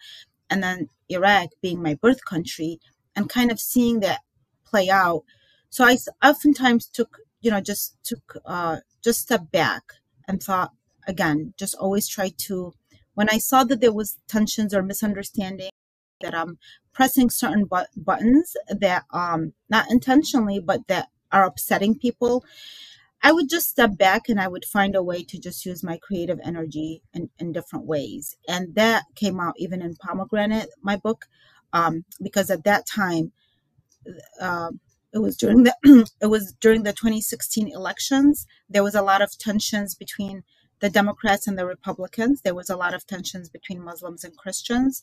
[0.48, 2.78] and then Iraq being my birth country,
[3.16, 4.20] and kind of seeing that
[4.64, 5.24] play out.
[5.70, 9.82] So I oftentimes took, you know, just took, uh, just step back
[10.28, 10.72] and thought
[11.06, 12.72] again, just always try to,
[13.14, 15.70] when I saw that there was tensions or misunderstanding,
[16.20, 16.58] that I'm
[16.92, 22.44] pressing certain but- buttons that, um, not intentionally, but that are upsetting people
[23.22, 25.96] I would just step back and I would find a way to just use my
[25.96, 28.36] creative energy in, in different ways.
[28.48, 31.26] And that came out even in Pomegranate, my book,
[31.72, 33.32] um, because at that time,
[34.40, 34.70] uh,
[35.12, 35.74] it was during the
[36.20, 38.46] it was during the 2016 elections.
[38.68, 40.42] There was a lot of tensions between
[40.80, 42.42] the Democrats and the Republicans.
[42.42, 45.02] There was a lot of tensions between Muslims and Christians,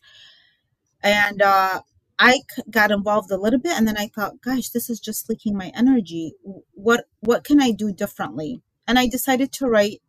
[1.01, 1.81] and uh,
[2.19, 5.55] I got involved a little bit and then I thought, gosh, this is just leaking
[5.55, 6.33] my energy.
[6.73, 8.61] What what can I do differently?
[8.85, 10.01] And I decided to write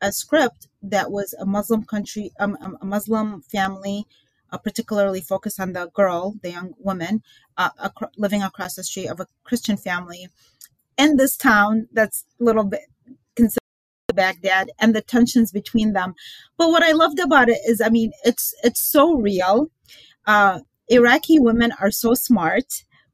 [0.00, 4.06] a script that was a Muslim country, um, um a Muslim family,
[4.50, 7.22] uh, particularly focused on the girl, the young woman,
[7.56, 10.28] uh, ac- living across the street of a Christian family
[10.96, 12.82] in this town that's a little bit
[13.36, 13.58] considered
[14.14, 16.14] Baghdad and the tensions between them.
[16.56, 19.70] But what I loved about it is, I mean, it's it's so real.
[20.26, 22.64] Uh, Iraqi women are so smart.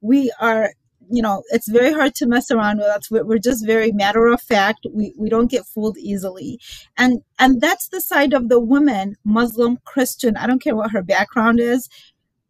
[0.00, 0.72] We are,
[1.10, 3.10] you know, it's very hard to mess around with us.
[3.10, 4.86] We're, just very matter of fact.
[4.92, 6.58] We we don't get fooled easily,
[6.96, 10.36] and and that's the side of the woman, Muslim, Christian.
[10.36, 11.88] I don't care what her background is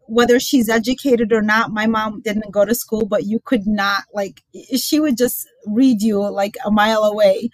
[0.06, 4.02] whether she's educated or not my mom didn't go to school but you could not
[4.12, 4.42] like
[4.76, 7.48] she would just read you like a mile away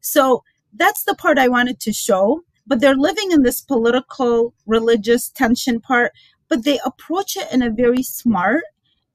[0.00, 2.42] so that's the part I wanted to show.
[2.66, 6.12] But they're living in this political, religious tension part,
[6.48, 8.62] but they approach it in a very smart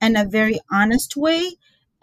[0.00, 1.52] and a very honest way.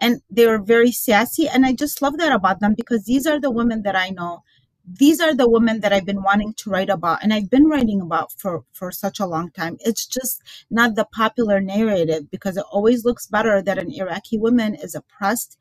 [0.00, 1.48] And they're very sassy.
[1.48, 4.42] And I just love that about them because these are the women that I know.
[4.86, 8.02] These are the women that I've been wanting to write about and I've been writing
[8.02, 9.78] about for, for such a long time.
[9.80, 14.74] It's just not the popular narrative because it always looks better that an Iraqi woman
[14.74, 15.56] is oppressed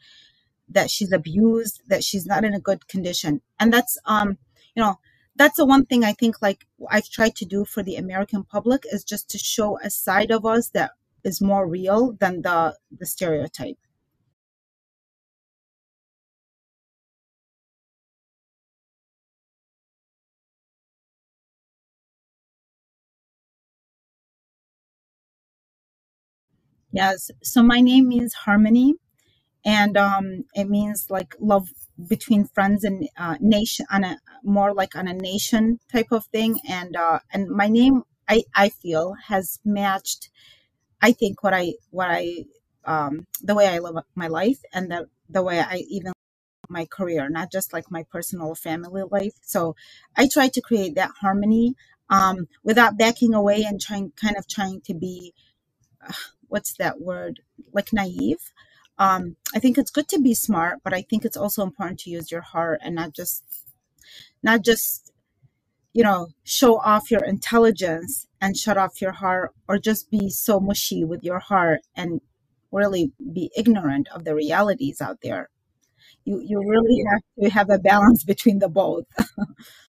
[0.70, 3.42] that she's abused, that she's not in a good condition.
[3.60, 4.38] And that's, um,
[4.76, 4.96] you know,
[5.36, 8.84] that's the one thing I think like I've tried to do for the American public
[8.92, 10.92] is just to show a side of us that
[11.24, 13.78] is more real than the the stereotype.
[26.92, 27.32] Yes.
[27.42, 28.96] So my name means harmony
[29.66, 31.70] and um, it means like love
[32.10, 36.60] between friends and uh, nation on a more like on a nation type of thing
[36.68, 40.30] and uh, and my name I, I feel has matched
[41.04, 42.46] I think what I what I
[42.86, 46.14] um, the way I live my life and the the way I even
[46.70, 49.34] my career not just like my personal family life.
[49.42, 49.76] So
[50.16, 51.76] I try to create that harmony
[52.10, 55.34] um, without backing away and trying kind of trying to be
[56.08, 56.14] uh,
[56.48, 57.42] what's that word?
[57.74, 58.54] Like naive.
[58.98, 62.12] Um, I think it's good to be smart, but I think it's also important to
[62.12, 63.44] use your heart and not just
[64.44, 65.13] not just
[65.94, 70.60] you know show off your intelligence and shut off your heart or just be so
[70.60, 72.22] mushy with your heart and
[72.72, 75.50] really be ignorant of the realities out there.
[76.26, 79.06] You you really have to have a balance between the both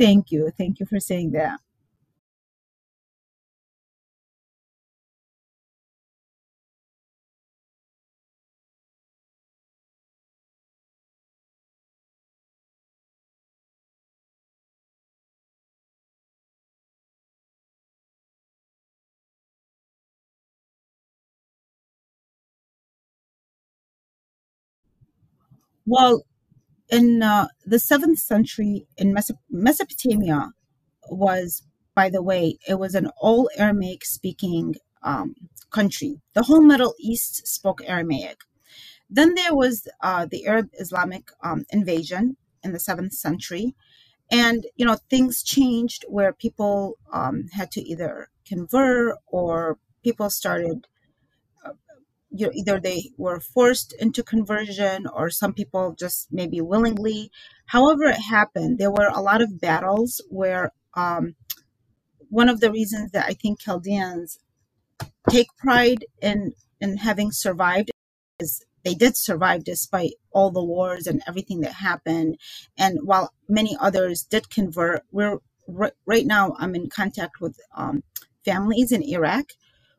[0.00, 0.50] thank you.
[0.58, 1.60] Thank you for saying that.
[25.86, 26.24] Well
[26.90, 30.52] in uh, the seventh century in Meso- Mesopotamia
[31.08, 31.62] was,
[31.94, 35.34] by the way, it was an all Aramaic speaking um,
[35.70, 36.20] country.
[36.34, 38.38] The whole Middle East spoke Aramaic.
[39.08, 43.74] Then there was uh, the Arab Islamic um, invasion in the seventh century,
[44.30, 50.86] and you know things changed where people um, had to either convert or people started
[52.30, 57.30] you know, either they were forced into conversion or some people just maybe willingly.
[57.66, 61.34] However, it happened, there were a lot of battles where um,
[62.28, 64.38] one of the reasons that I think Chaldeans
[65.28, 67.90] take pride in in having survived
[68.38, 72.38] is they did survive despite all the wars and everything that happened.
[72.78, 75.38] And while many others did convert, we're
[76.06, 78.02] right, now I'm in contact with um,
[78.44, 79.52] families in Iraq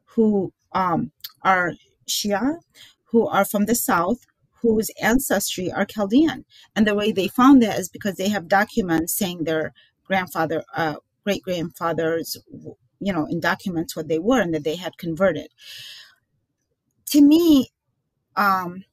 [0.06, 1.12] who um,
[1.44, 1.74] are
[2.08, 2.60] Shia
[3.06, 4.26] who are from the south
[4.62, 6.46] whose ancestry are Chaldean.
[6.76, 9.74] And the way they found that is because they have documents saying their
[10.06, 12.38] grandfather, uh, great grandfathers,
[13.00, 15.48] you know, in documents what they were and that they had converted.
[17.08, 17.72] To me,
[18.36, 18.86] um,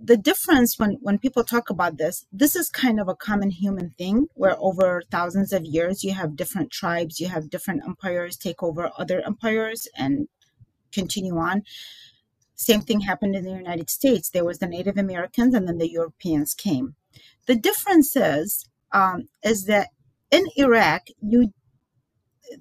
[0.00, 3.94] the difference when, when people talk about this, this is kind of a common human
[3.96, 8.62] thing where over thousands of years you have different tribes, you have different empires take
[8.62, 10.28] over other empires and
[10.94, 11.62] continue on.
[12.54, 14.30] Same thing happened in the United States.
[14.30, 16.94] There was the Native Americans, and then the Europeans came.
[17.46, 19.88] The difference is um, is that
[20.30, 21.52] in Iraq, you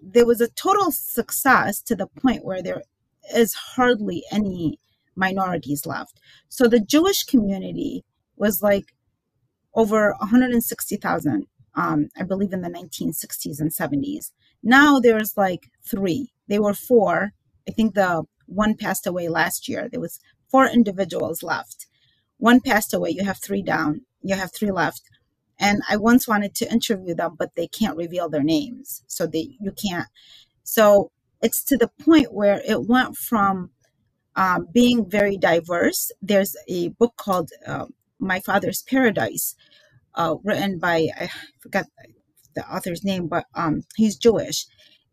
[0.01, 2.83] there was a total success to the point where there
[3.33, 4.79] is hardly any
[5.15, 6.19] minorities left.
[6.49, 8.03] So the Jewish community
[8.35, 8.93] was like
[9.75, 14.31] over 160,000, um, I believe, in the 1960s and 70s.
[14.61, 16.31] Now there's like three.
[16.47, 17.33] They were four
[17.67, 19.87] I think the one passed away last year.
[19.89, 21.87] There was four individuals left.
[22.37, 23.11] One passed away.
[23.11, 24.01] You have three down.
[24.21, 25.01] You have three left.
[25.59, 29.55] And I once wanted to interview them, but they can't reveal their names, so they
[29.61, 30.07] you can't.
[30.63, 31.11] So
[31.41, 33.69] it's to the point where it went from
[34.35, 36.11] um, being very diverse.
[36.21, 37.85] There's a book called uh,
[38.19, 39.55] My Father's Paradise,
[40.15, 41.85] uh, written by I forgot
[42.55, 44.65] the author's name, but um, he's Jewish,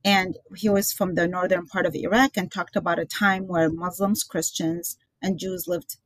[0.05, 3.71] and he was from the northern part of Iraq and talked about a time where
[3.71, 5.97] Muslims, Christians, and Jews lived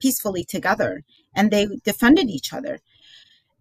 [0.00, 1.02] peacefully together,
[1.34, 2.78] and they defended each other.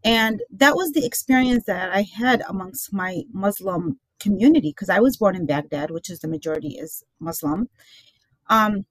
[0.04, 5.18] And that was the experience that I had amongst my Muslim community because I was
[5.18, 7.70] born in Baghdad, which is the majority is Muslim.
[8.50, 8.86] Um,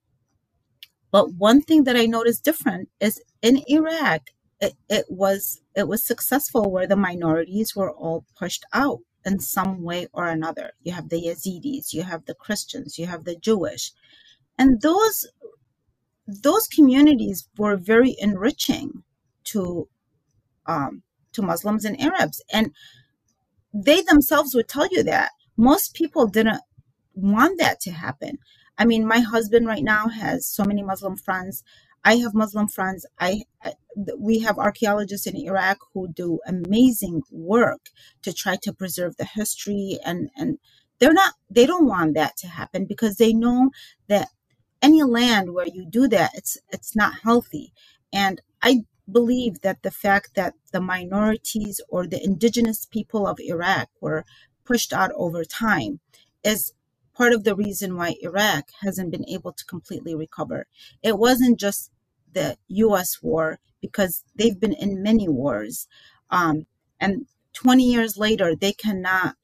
[1.10, 4.22] but one thing that I noticed different is in Iraq,
[4.60, 9.82] it, it was it was successful where the minorities were all pushed out in some
[9.82, 10.72] way or another.
[10.82, 13.92] You have the Yazidis, you have the Christians, you have the Jewish,
[14.58, 15.28] and those
[16.26, 19.04] those communities were very enriching
[19.44, 19.88] to
[20.66, 21.02] um,
[21.34, 22.72] to Muslims and Arabs, and
[23.72, 26.62] they themselves would tell you that most people didn't
[27.14, 28.38] want that to happen.
[28.78, 31.64] I mean, my husband right now has so many Muslim friends.
[32.04, 33.06] I have Muslim friends.
[33.20, 33.44] I
[34.18, 37.90] we have archaeologists in Iraq who do amazing work
[38.22, 40.58] to try to preserve the history and and
[40.98, 43.70] they're not they don't want that to happen because they know
[44.08, 44.28] that
[44.82, 47.72] any land where you do that it's it's not healthy
[48.12, 53.88] and I believe that the fact that the minorities or the indigenous people of Iraq
[54.00, 54.24] were
[54.64, 56.00] pushed out over time
[56.44, 56.72] is
[57.18, 60.66] part of the reason why Iraq hasn't been able to completely recover.
[61.02, 61.90] It wasn't just
[62.32, 65.88] the US war, because they've been in many wars.
[66.30, 66.66] Um,
[67.00, 69.34] and 20 years later, they cannot,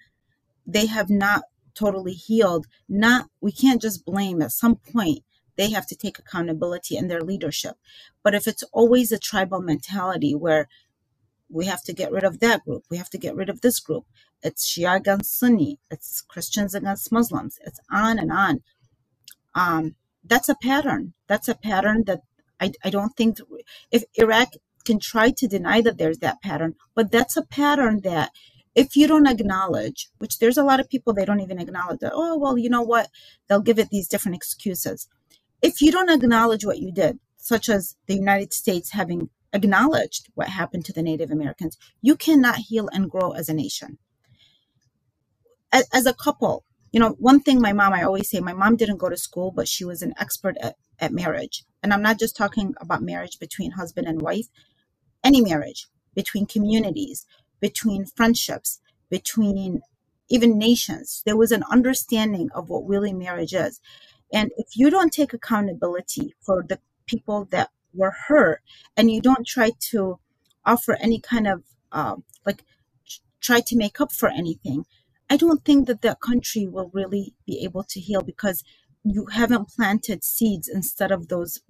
[0.67, 1.43] they have not
[1.75, 2.67] totally healed.
[2.89, 5.21] Not, we can't just blame at some point.
[5.57, 7.75] They have to take accountability in their leadership.
[8.23, 10.69] But if it's always a tribal mentality where
[11.55, 12.85] we have to get rid of that group.
[12.91, 14.07] We have to get rid of this group.
[14.45, 15.79] It's Shia against Sunni.
[15.91, 17.59] It's Christians against Muslims.
[17.65, 18.63] It's on and on.
[19.55, 21.15] Um, that's a pattern.
[21.27, 22.21] That's a pattern that
[22.61, 23.39] I, I don't think
[23.91, 24.53] if Iraq
[24.85, 28.31] can try to deny that there's that pattern, but that's a pattern that
[28.75, 32.13] if you don't acknowledge, which there's a lot of people they don't even acknowledge that,
[32.15, 33.09] oh, well, you know what?
[33.49, 35.09] They'll give it these different excuses.
[35.63, 40.49] If you don't acknowledge what you did, such as the United States having acknowledged what
[40.49, 43.99] happened to the Native Americans, you cannot heal and grow as a nation.
[45.75, 48.77] As, as a couple, you know, one thing my mom, I always say, my mom
[48.77, 51.65] didn't go to school, but she was an expert at, at marriage.
[51.83, 54.47] And I'm not just talking about marriage between husband and wife,
[55.25, 57.27] any marriage, between communities,
[57.59, 59.83] between friendships, between
[60.29, 61.25] even nations.
[61.27, 63.81] There was an understanding of what really marriage is.
[64.33, 68.63] And if you don't take accountability for the people that were hurt
[68.97, 70.21] and you don't try to
[70.65, 72.17] offer any kind of uh,
[72.47, 72.63] like
[73.41, 74.85] try to make up for anything
[75.35, 78.59] i don't think that that country will really be able to heal because
[79.05, 81.61] you haven't planted seeds instead of those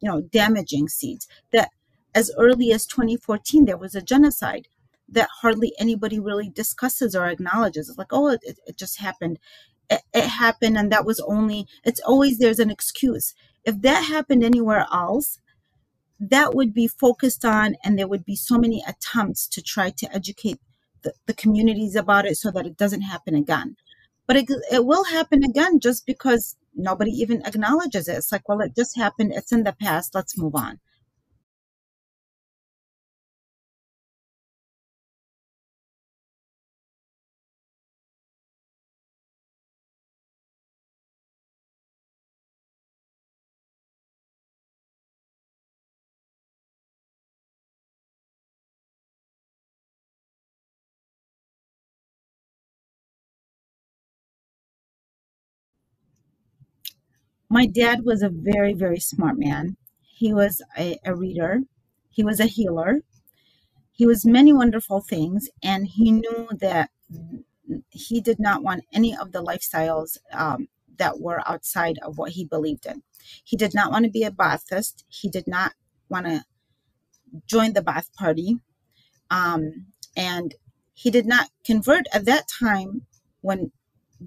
[0.00, 1.26] you know damaging seeds.
[1.52, 1.70] That
[2.14, 4.68] as early as 2014 there was a genocide
[5.08, 7.88] that hardly anybody really discusses or acknowledges.
[7.88, 9.38] It's like oh it, it just happened.
[9.88, 13.34] It, it happened and that was only it's always there's an excuse.
[13.64, 15.40] If that happened anywhere else,
[16.20, 20.14] that would be focused on, and there would be so many attempts to try to
[20.14, 20.58] educate
[21.06, 23.76] the, the communities about it so that it doesn't happen again.
[24.26, 28.16] But it, it will happen again just because nobody even acknowledges it.
[28.16, 29.32] It's like, well, it just happened.
[29.34, 30.14] It's in the past.
[30.14, 30.80] Let's move on.
[57.56, 59.78] My dad was a very, very smart man.
[60.02, 61.60] He was a, a reader,
[62.10, 63.00] he was a healer,
[63.92, 66.90] he was many wonderful things, and he knew that
[67.88, 72.44] he did not want any of the lifestyles um, that were outside of what he
[72.44, 73.02] believed in.
[73.42, 75.04] He did not want to be a Baathist.
[75.08, 75.72] He did not
[76.10, 76.44] want to
[77.46, 78.58] join the Baath party.
[79.30, 80.54] Um, and
[80.92, 83.06] he did not convert at that time
[83.40, 83.72] when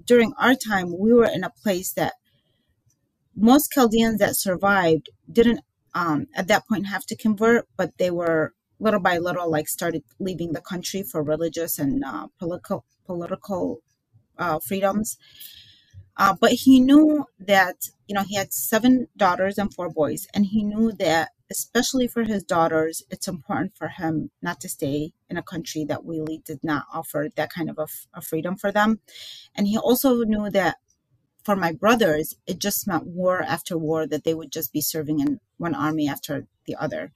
[0.04, 2.14] during our time we were in a place that
[3.40, 5.60] most Chaldeans that survived didn't
[5.94, 10.02] um, at that point have to convert, but they were little by little like started
[10.18, 13.80] leaving the country for religious and uh, political political
[14.38, 15.16] uh, freedoms.
[16.16, 20.46] Uh, but he knew that, you know, he had seven daughters and four boys, and
[20.46, 25.38] he knew that, especially for his daughters, it's important for him not to stay in
[25.38, 29.00] a country that really did not offer that kind of a, a freedom for them.
[29.54, 30.76] And he also knew that
[31.42, 35.20] for my brothers, it just meant war after war, that they would just be serving
[35.20, 37.12] in one army after the other.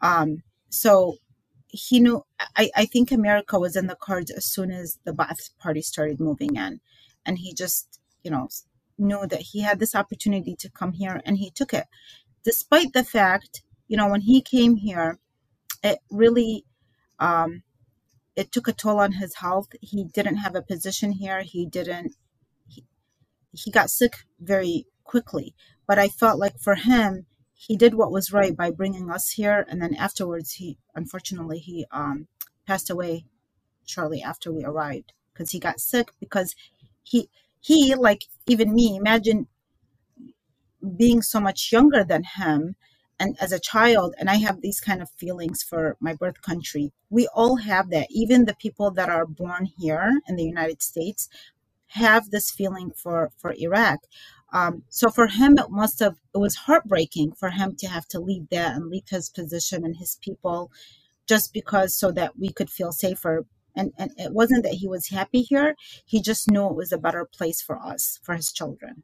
[0.00, 1.16] Um, so
[1.68, 2.24] he knew,
[2.56, 6.20] I, I think America was in the cards as soon as the Ba'ath Party started
[6.20, 6.80] moving in.
[7.24, 8.48] And he just you know,
[8.98, 11.86] knew that he had this opportunity to come here and he took it.
[12.44, 15.18] Despite the fact, you know, when he came here,
[15.82, 16.64] it really
[17.18, 17.62] um,
[18.36, 19.68] it took a toll on his health.
[19.80, 21.42] He didn't have a position here.
[21.42, 22.14] He didn't
[23.52, 25.54] he got sick very quickly.
[25.86, 29.66] But I felt like for him, he did what was right by bringing us here.
[29.68, 32.26] And then afterwards he unfortunately he um,
[32.66, 33.26] passed away
[33.86, 35.12] shortly after we arrived.
[35.32, 36.54] Because he got sick because
[37.02, 37.28] he
[37.60, 39.46] he, like even me, imagine
[40.96, 42.74] being so much younger than him
[43.20, 46.92] and as a child and i have these kind of feelings for my birth country.
[47.08, 48.08] We all have that.
[48.10, 51.28] Even the people that are born here in the united states
[51.92, 54.00] have this feeling for for iraq.
[54.52, 58.20] Um, so for him it must have it was heartbreaking for him to have to
[58.20, 60.70] leave that and leave his position and his people
[61.28, 63.46] just because so that we could feel safer.
[63.74, 65.74] And and it wasn't that he was happy here.
[66.04, 69.02] He just knew it was a better place for us for his children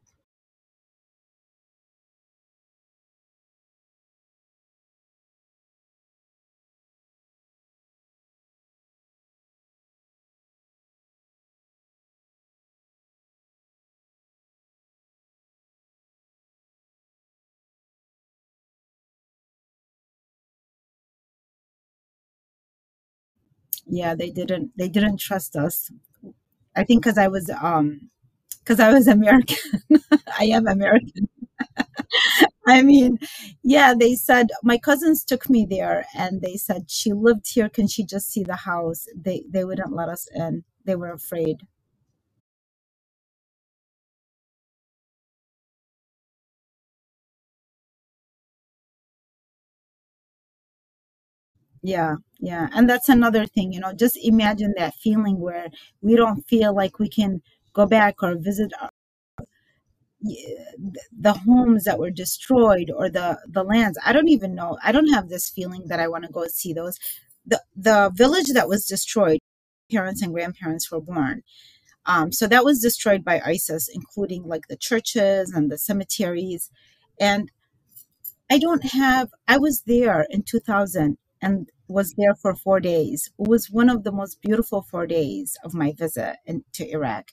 [23.89, 25.91] yeah they didn't they didn't trust us.
[26.75, 28.09] I think because i was um
[28.59, 29.57] because i was american.
[30.39, 31.29] I am american.
[32.67, 33.17] I mean
[33.63, 37.69] yeah they said my cousins took me there and they said she lived here.
[37.69, 39.05] Can she just see the house?
[39.15, 40.63] They they wouldn't let us in.
[40.85, 41.57] They were afraid
[51.81, 52.67] Yeah, yeah.
[52.73, 55.67] And that's another thing, you know, just imagine that feeling where
[56.01, 57.41] we don't feel like we can
[57.73, 58.91] go back or visit our-
[61.17, 63.97] the homes that were destroyed or the the lands.
[64.05, 64.77] I don't even know.
[64.83, 66.97] I don't have this feeling that I want to go see those.
[67.45, 69.39] The the village that was destroyed,
[69.91, 71.43] parents and grandparents were born.
[72.05, 76.69] Um, so that was destroyed by ISIS, including like the churches and the cemeteries.
[77.19, 77.51] And
[78.49, 83.31] I don't have, I was there in 2000 and was there for four days.
[83.39, 87.31] It was one of the most beautiful four days of my visit in, to Iraq.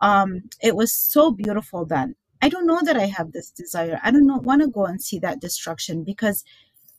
[0.00, 2.14] Um, it was so beautiful then.
[2.42, 4.00] I don't know that I have this desire.
[4.04, 6.44] I don't want to go and see that destruction because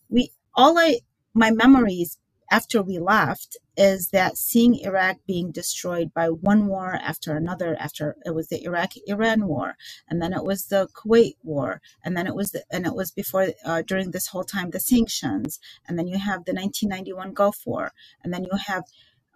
[0.09, 0.99] we all I
[1.33, 2.17] my memories
[2.51, 8.17] after we left is that seeing Iraq being destroyed by one war after another after
[8.25, 9.77] it was the Iraq Iran war
[10.09, 13.09] and then it was the Kuwait war and then it was the, and it was
[13.09, 17.61] before uh, during this whole time the sanctions and then you have the 1991 Gulf
[17.65, 18.83] War and then you have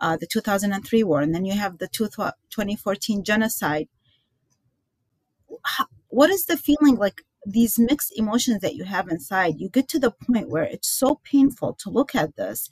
[0.01, 3.87] uh, the 2003 war and then you have the 2014 genocide.
[6.09, 9.53] What is the feeling like these mixed emotions that you have inside?
[9.57, 12.69] You get to the point where it's so painful to look at this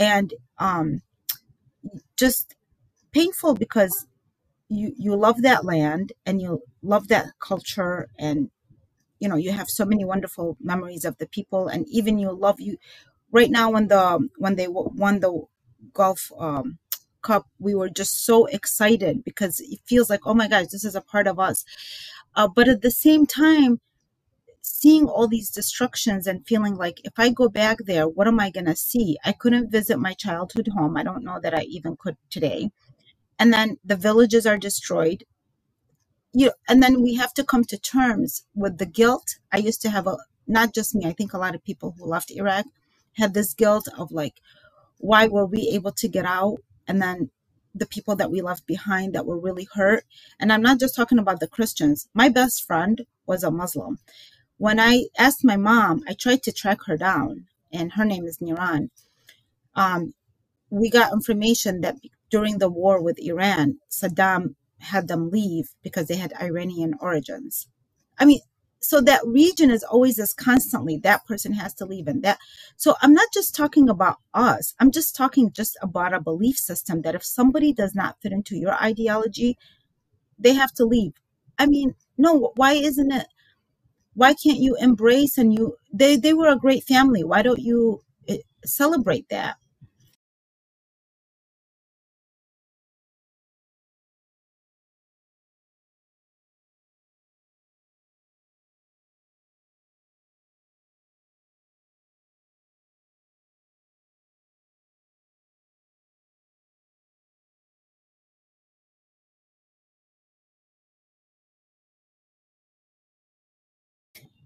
[0.00, 1.02] and um,
[2.16, 2.54] just
[3.12, 4.06] painful because
[4.68, 8.50] you you love that land and you love that culture and
[9.20, 12.60] you know you have so many wonderful memories of the people and even you love
[12.60, 12.78] you.
[13.32, 15.42] Right now when the when they won the
[15.94, 16.78] Gulf um,
[17.22, 20.96] cup we were just so excited because it feels like oh my gosh this is
[20.96, 21.64] a part of us.
[22.36, 23.80] Uh, but at the same time
[24.62, 28.50] seeing all these destructions and feeling like if I go back there, what am I
[28.50, 29.16] going to see?
[29.24, 30.96] I couldn't visit my childhood home.
[30.96, 32.70] I don't know that I even could today.
[33.38, 35.24] And then the villages are destroyed.
[36.32, 39.36] You know, and then we have to come to terms with the guilt.
[39.50, 41.06] I used to have a not just me.
[41.06, 42.66] I think a lot of people who left Iraq
[43.14, 44.34] had this guilt of like,
[44.98, 46.58] why were we able to get out?
[46.86, 47.30] And then
[47.74, 50.04] the people that we left behind that were really hurt.
[50.38, 52.08] And I'm not just talking about the Christians.
[52.14, 53.98] My best friend was a Muslim
[54.60, 58.40] when I asked my mom, I tried to track her down, and her name is
[58.40, 58.90] Niran.
[59.74, 60.12] Um,
[60.68, 61.96] we got information that
[62.30, 67.68] during the war with Iran, Saddam had them leave because they had Iranian origins.
[68.18, 68.40] I mean,
[68.80, 72.38] so that region is always as constantly that person has to leave and that
[72.78, 77.02] so i'm not just talking about us i'm just talking just about a belief system
[77.02, 79.58] that if somebody does not fit into your ideology
[80.38, 81.12] they have to leave
[81.60, 83.26] I mean, no, why isn't it?
[84.20, 85.76] Why can't you embrace and you?
[85.94, 87.24] They they were a great family.
[87.24, 89.56] Why don't you eh, celebrate that?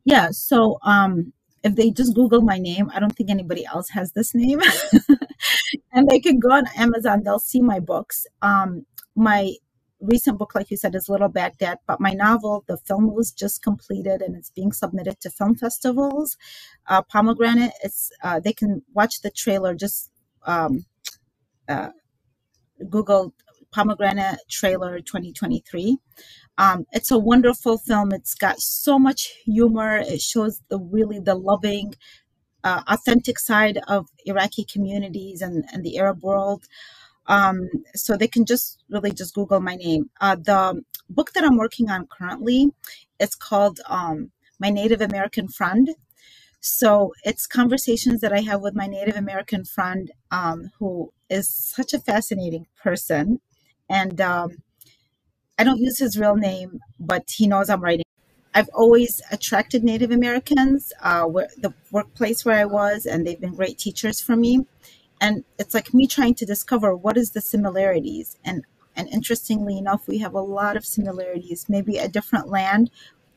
[0.05, 1.33] Yeah, so um
[1.63, 4.61] if they just Google my name, I don't think anybody else has this name.
[5.93, 8.27] and they can go on Amazon, they'll see my books.
[8.43, 8.87] Um
[9.17, 9.53] my
[10.01, 13.63] recent book, like you said, is Little Baghdad, but my novel, the film was just
[13.63, 16.37] completed and it's being submitted to film festivals.
[16.87, 19.75] Uh, Pomegranate, it's uh, they can watch the trailer.
[19.75, 20.11] Just
[20.47, 20.85] um,
[21.69, 21.91] uh,
[22.91, 23.35] Google
[23.75, 25.99] Pomegranate trailer 2023.
[26.59, 28.13] Um, it's a wonderful film.
[28.13, 29.97] It's got so much humor.
[29.97, 31.95] It shows the really the loving,
[32.63, 36.67] uh, authentic side of Iraqi communities and, and the Arab world.
[37.27, 40.09] Um, so they can just really just Google my name.
[40.21, 42.69] Uh, the book that I'm working on currently,
[43.19, 45.89] it's called um, My Native American Friend.
[46.61, 51.93] So it's conversations that I have with my Native American friend, um, who is such
[51.93, 53.41] a fascinating person,
[53.89, 54.59] and um,
[55.59, 58.05] I don't use his real name, but he knows I'm writing.
[58.55, 63.55] I've always attracted Native Americans, uh, where the workplace where I was, and they've been
[63.55, 64.67] great teachers for me.
[65.21, 68.37] And it's like me trying to discover what is the similarities.
[68.45, 68.65] And
[68.97, 72.91] and interestingly enough, we have a lot of similarities, maybe a different land,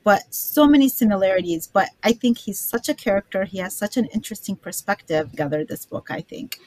[0.03, 1.67] but so many similarities.
[1.67, 3.45] But I think he's such a character.
[3.45, 5.35] He has such an interesting perspective.
[5.35, 6.59] Gather this book, I think.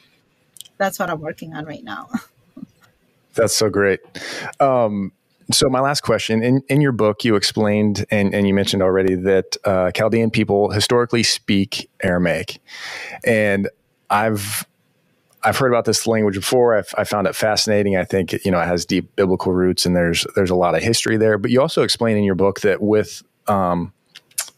[0.77, 2.09] That's what I'm working on right now.
[3.33, 3.99] That's so great.
[4.59, 5.11] Um,
[5.51, 9.15] so my last question in, in your book you explained and, and you mentioned already
[9.15, 12.61] that uh, chaldean people historically speak aramaic.
[13.23, 13.69] And
[14.09, 14.65] i've
[15.43, 16.77] i've heard about this language before.
[16.77, 17.97] I've, i found it fascinating.
[17.97, 20.83] I think you know it has deep biblical roots and there's there's a lot of
[20.83, 21.37] history there.
[21.37, 23.93] But you also explain in your book that with um,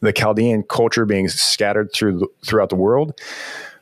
[0.02, 3.20] the chaldean culture being scattered through throughout the world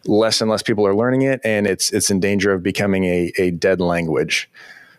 [0.06, 3.32] less and less people are learning it and it's it's in danger of becoming a,
[3.38, 4.50] a dead language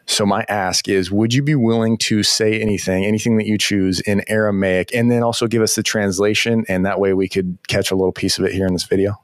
[0.07, 4.01] so my ask is, would you be willing to say anything, anything that you choose
[4.01, 7.91] in Aramaic, and then also give us the translation, and that way we could catch
[7.91, 9.21] a little piece of it here in this video?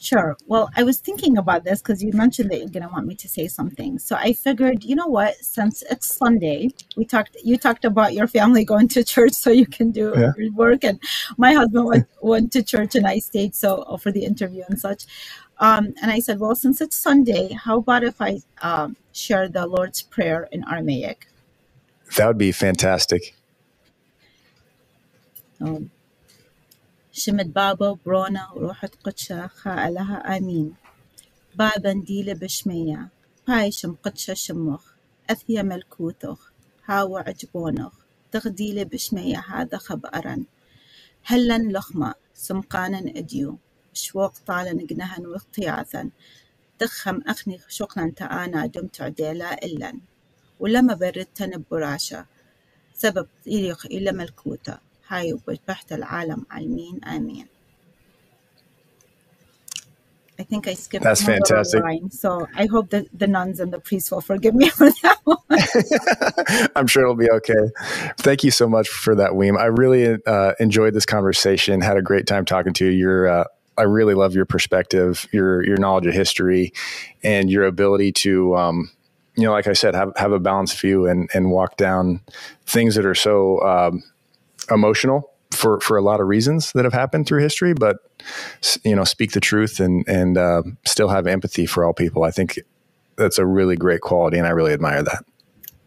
[0.00, 0.34] Sure.
[0.46, 3.14] Well, I was thinking about this because you mentioned that you're going to want me
[3.16, 3.98] to say something.
[3.98, 5.36] So I figured, you know what?
[5.36, 7.36] Since it's Sunday, we talked.
[7.44, 10.32] You talked about your family going to church so you can do yeah.
[10.54, 10.98] work, and
[11.36, 15.04] my husband went went to church and I stayed so for the interview and such.
[15.60, 19.66] Um, and I said, well, since it's Sunday, how about if I um, share the
[19.66, 21.28] Lord's Prayer in Aramaic?
[22.16, 23.34] That would be fantastic.
[25.60, 25.90] Um,
[27.12, 30.74] شمد بابا برونا وروحة قدشة خا لها آمين
[31.54, 33.08] بابا ديلة بشمية
[33.48, 34.92] بايشم قدشة شمخ
[35.30, 36.52] أثيا ملكوتخ
[36.84, 37.92] هاو عجبونخ
[38.32, 40.44] تغديلة بشمية هذا خبأرا
[41.24, 43.58] هلن لخمة سمقانا أديو
[43.94, 44.32] شوق
[44.72, 46.10] نقنها واغتياثا
[47.26, 47.60] أخني
[48.66, 49.94] دمت عديلا إلا
[50.60, 50.94] ولما
[52.94, 54.12] سبب إليق إلى
[55.08, 57.46] هاي وبحت العالم عالمين آمين
[60.40, 61.82] I think I skipped That's fantastic.
[61.82, 65.18] Line, so I hope that the nuns and the priests will forgive me for that
[65.24, 66.70] one.
[66.76, 67.64] I'm sure it'll be okay.
[68.16, 69.58] Thank you so much for that, Weam.
[69.58, 71.82] I really uh, enjoyed this conversation.
[71.82, 72.90] Had a great time talking to you.
[72.90, 73.44] You're uh,
[73.80, 76.72] I really love your perspective, your your knowledge of history,
[77.22, 78.90] and your ability to, um,
[79.36, 82.20] you know, like I said, have have a balanced view and and walk down
[82.66, 84.02] things that are so um,
[84.70, 87.96] emotional for for a lot of reasons that have happened through history, but
[88.84, 92.22] you know, speak the truth and and uh, still have empathy for all people.
[92.22, 92.58] I think
[93.16, 95.24] that's a really great quality, and I really admire that.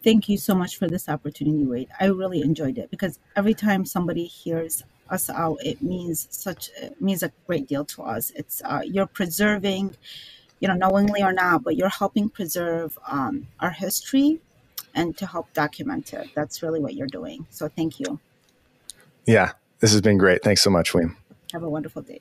[0.04, 1.88] Thank you so much for this opportunity, Wade.
[2.00, 7.02] I really enjoyed it because every time somebody hears us out, it means such it
[7.02, 8.32] means a great deal to us.
[8.36, 9.96] It's uh, you're preserving,
[10.60, 14.42] you know, knowingly or not, but you're helping preserve um, our history
[14.94, 16.30] and to help document it.
[16.36, 17.48] That's really what you're doing.
[17.50, 18.20] So thank you.
[19.26, 20.44] Yeah, this has been great.
[20.44, 21.18] Thanks so much, William.
[21.54, 22.20] Have a wonderful day.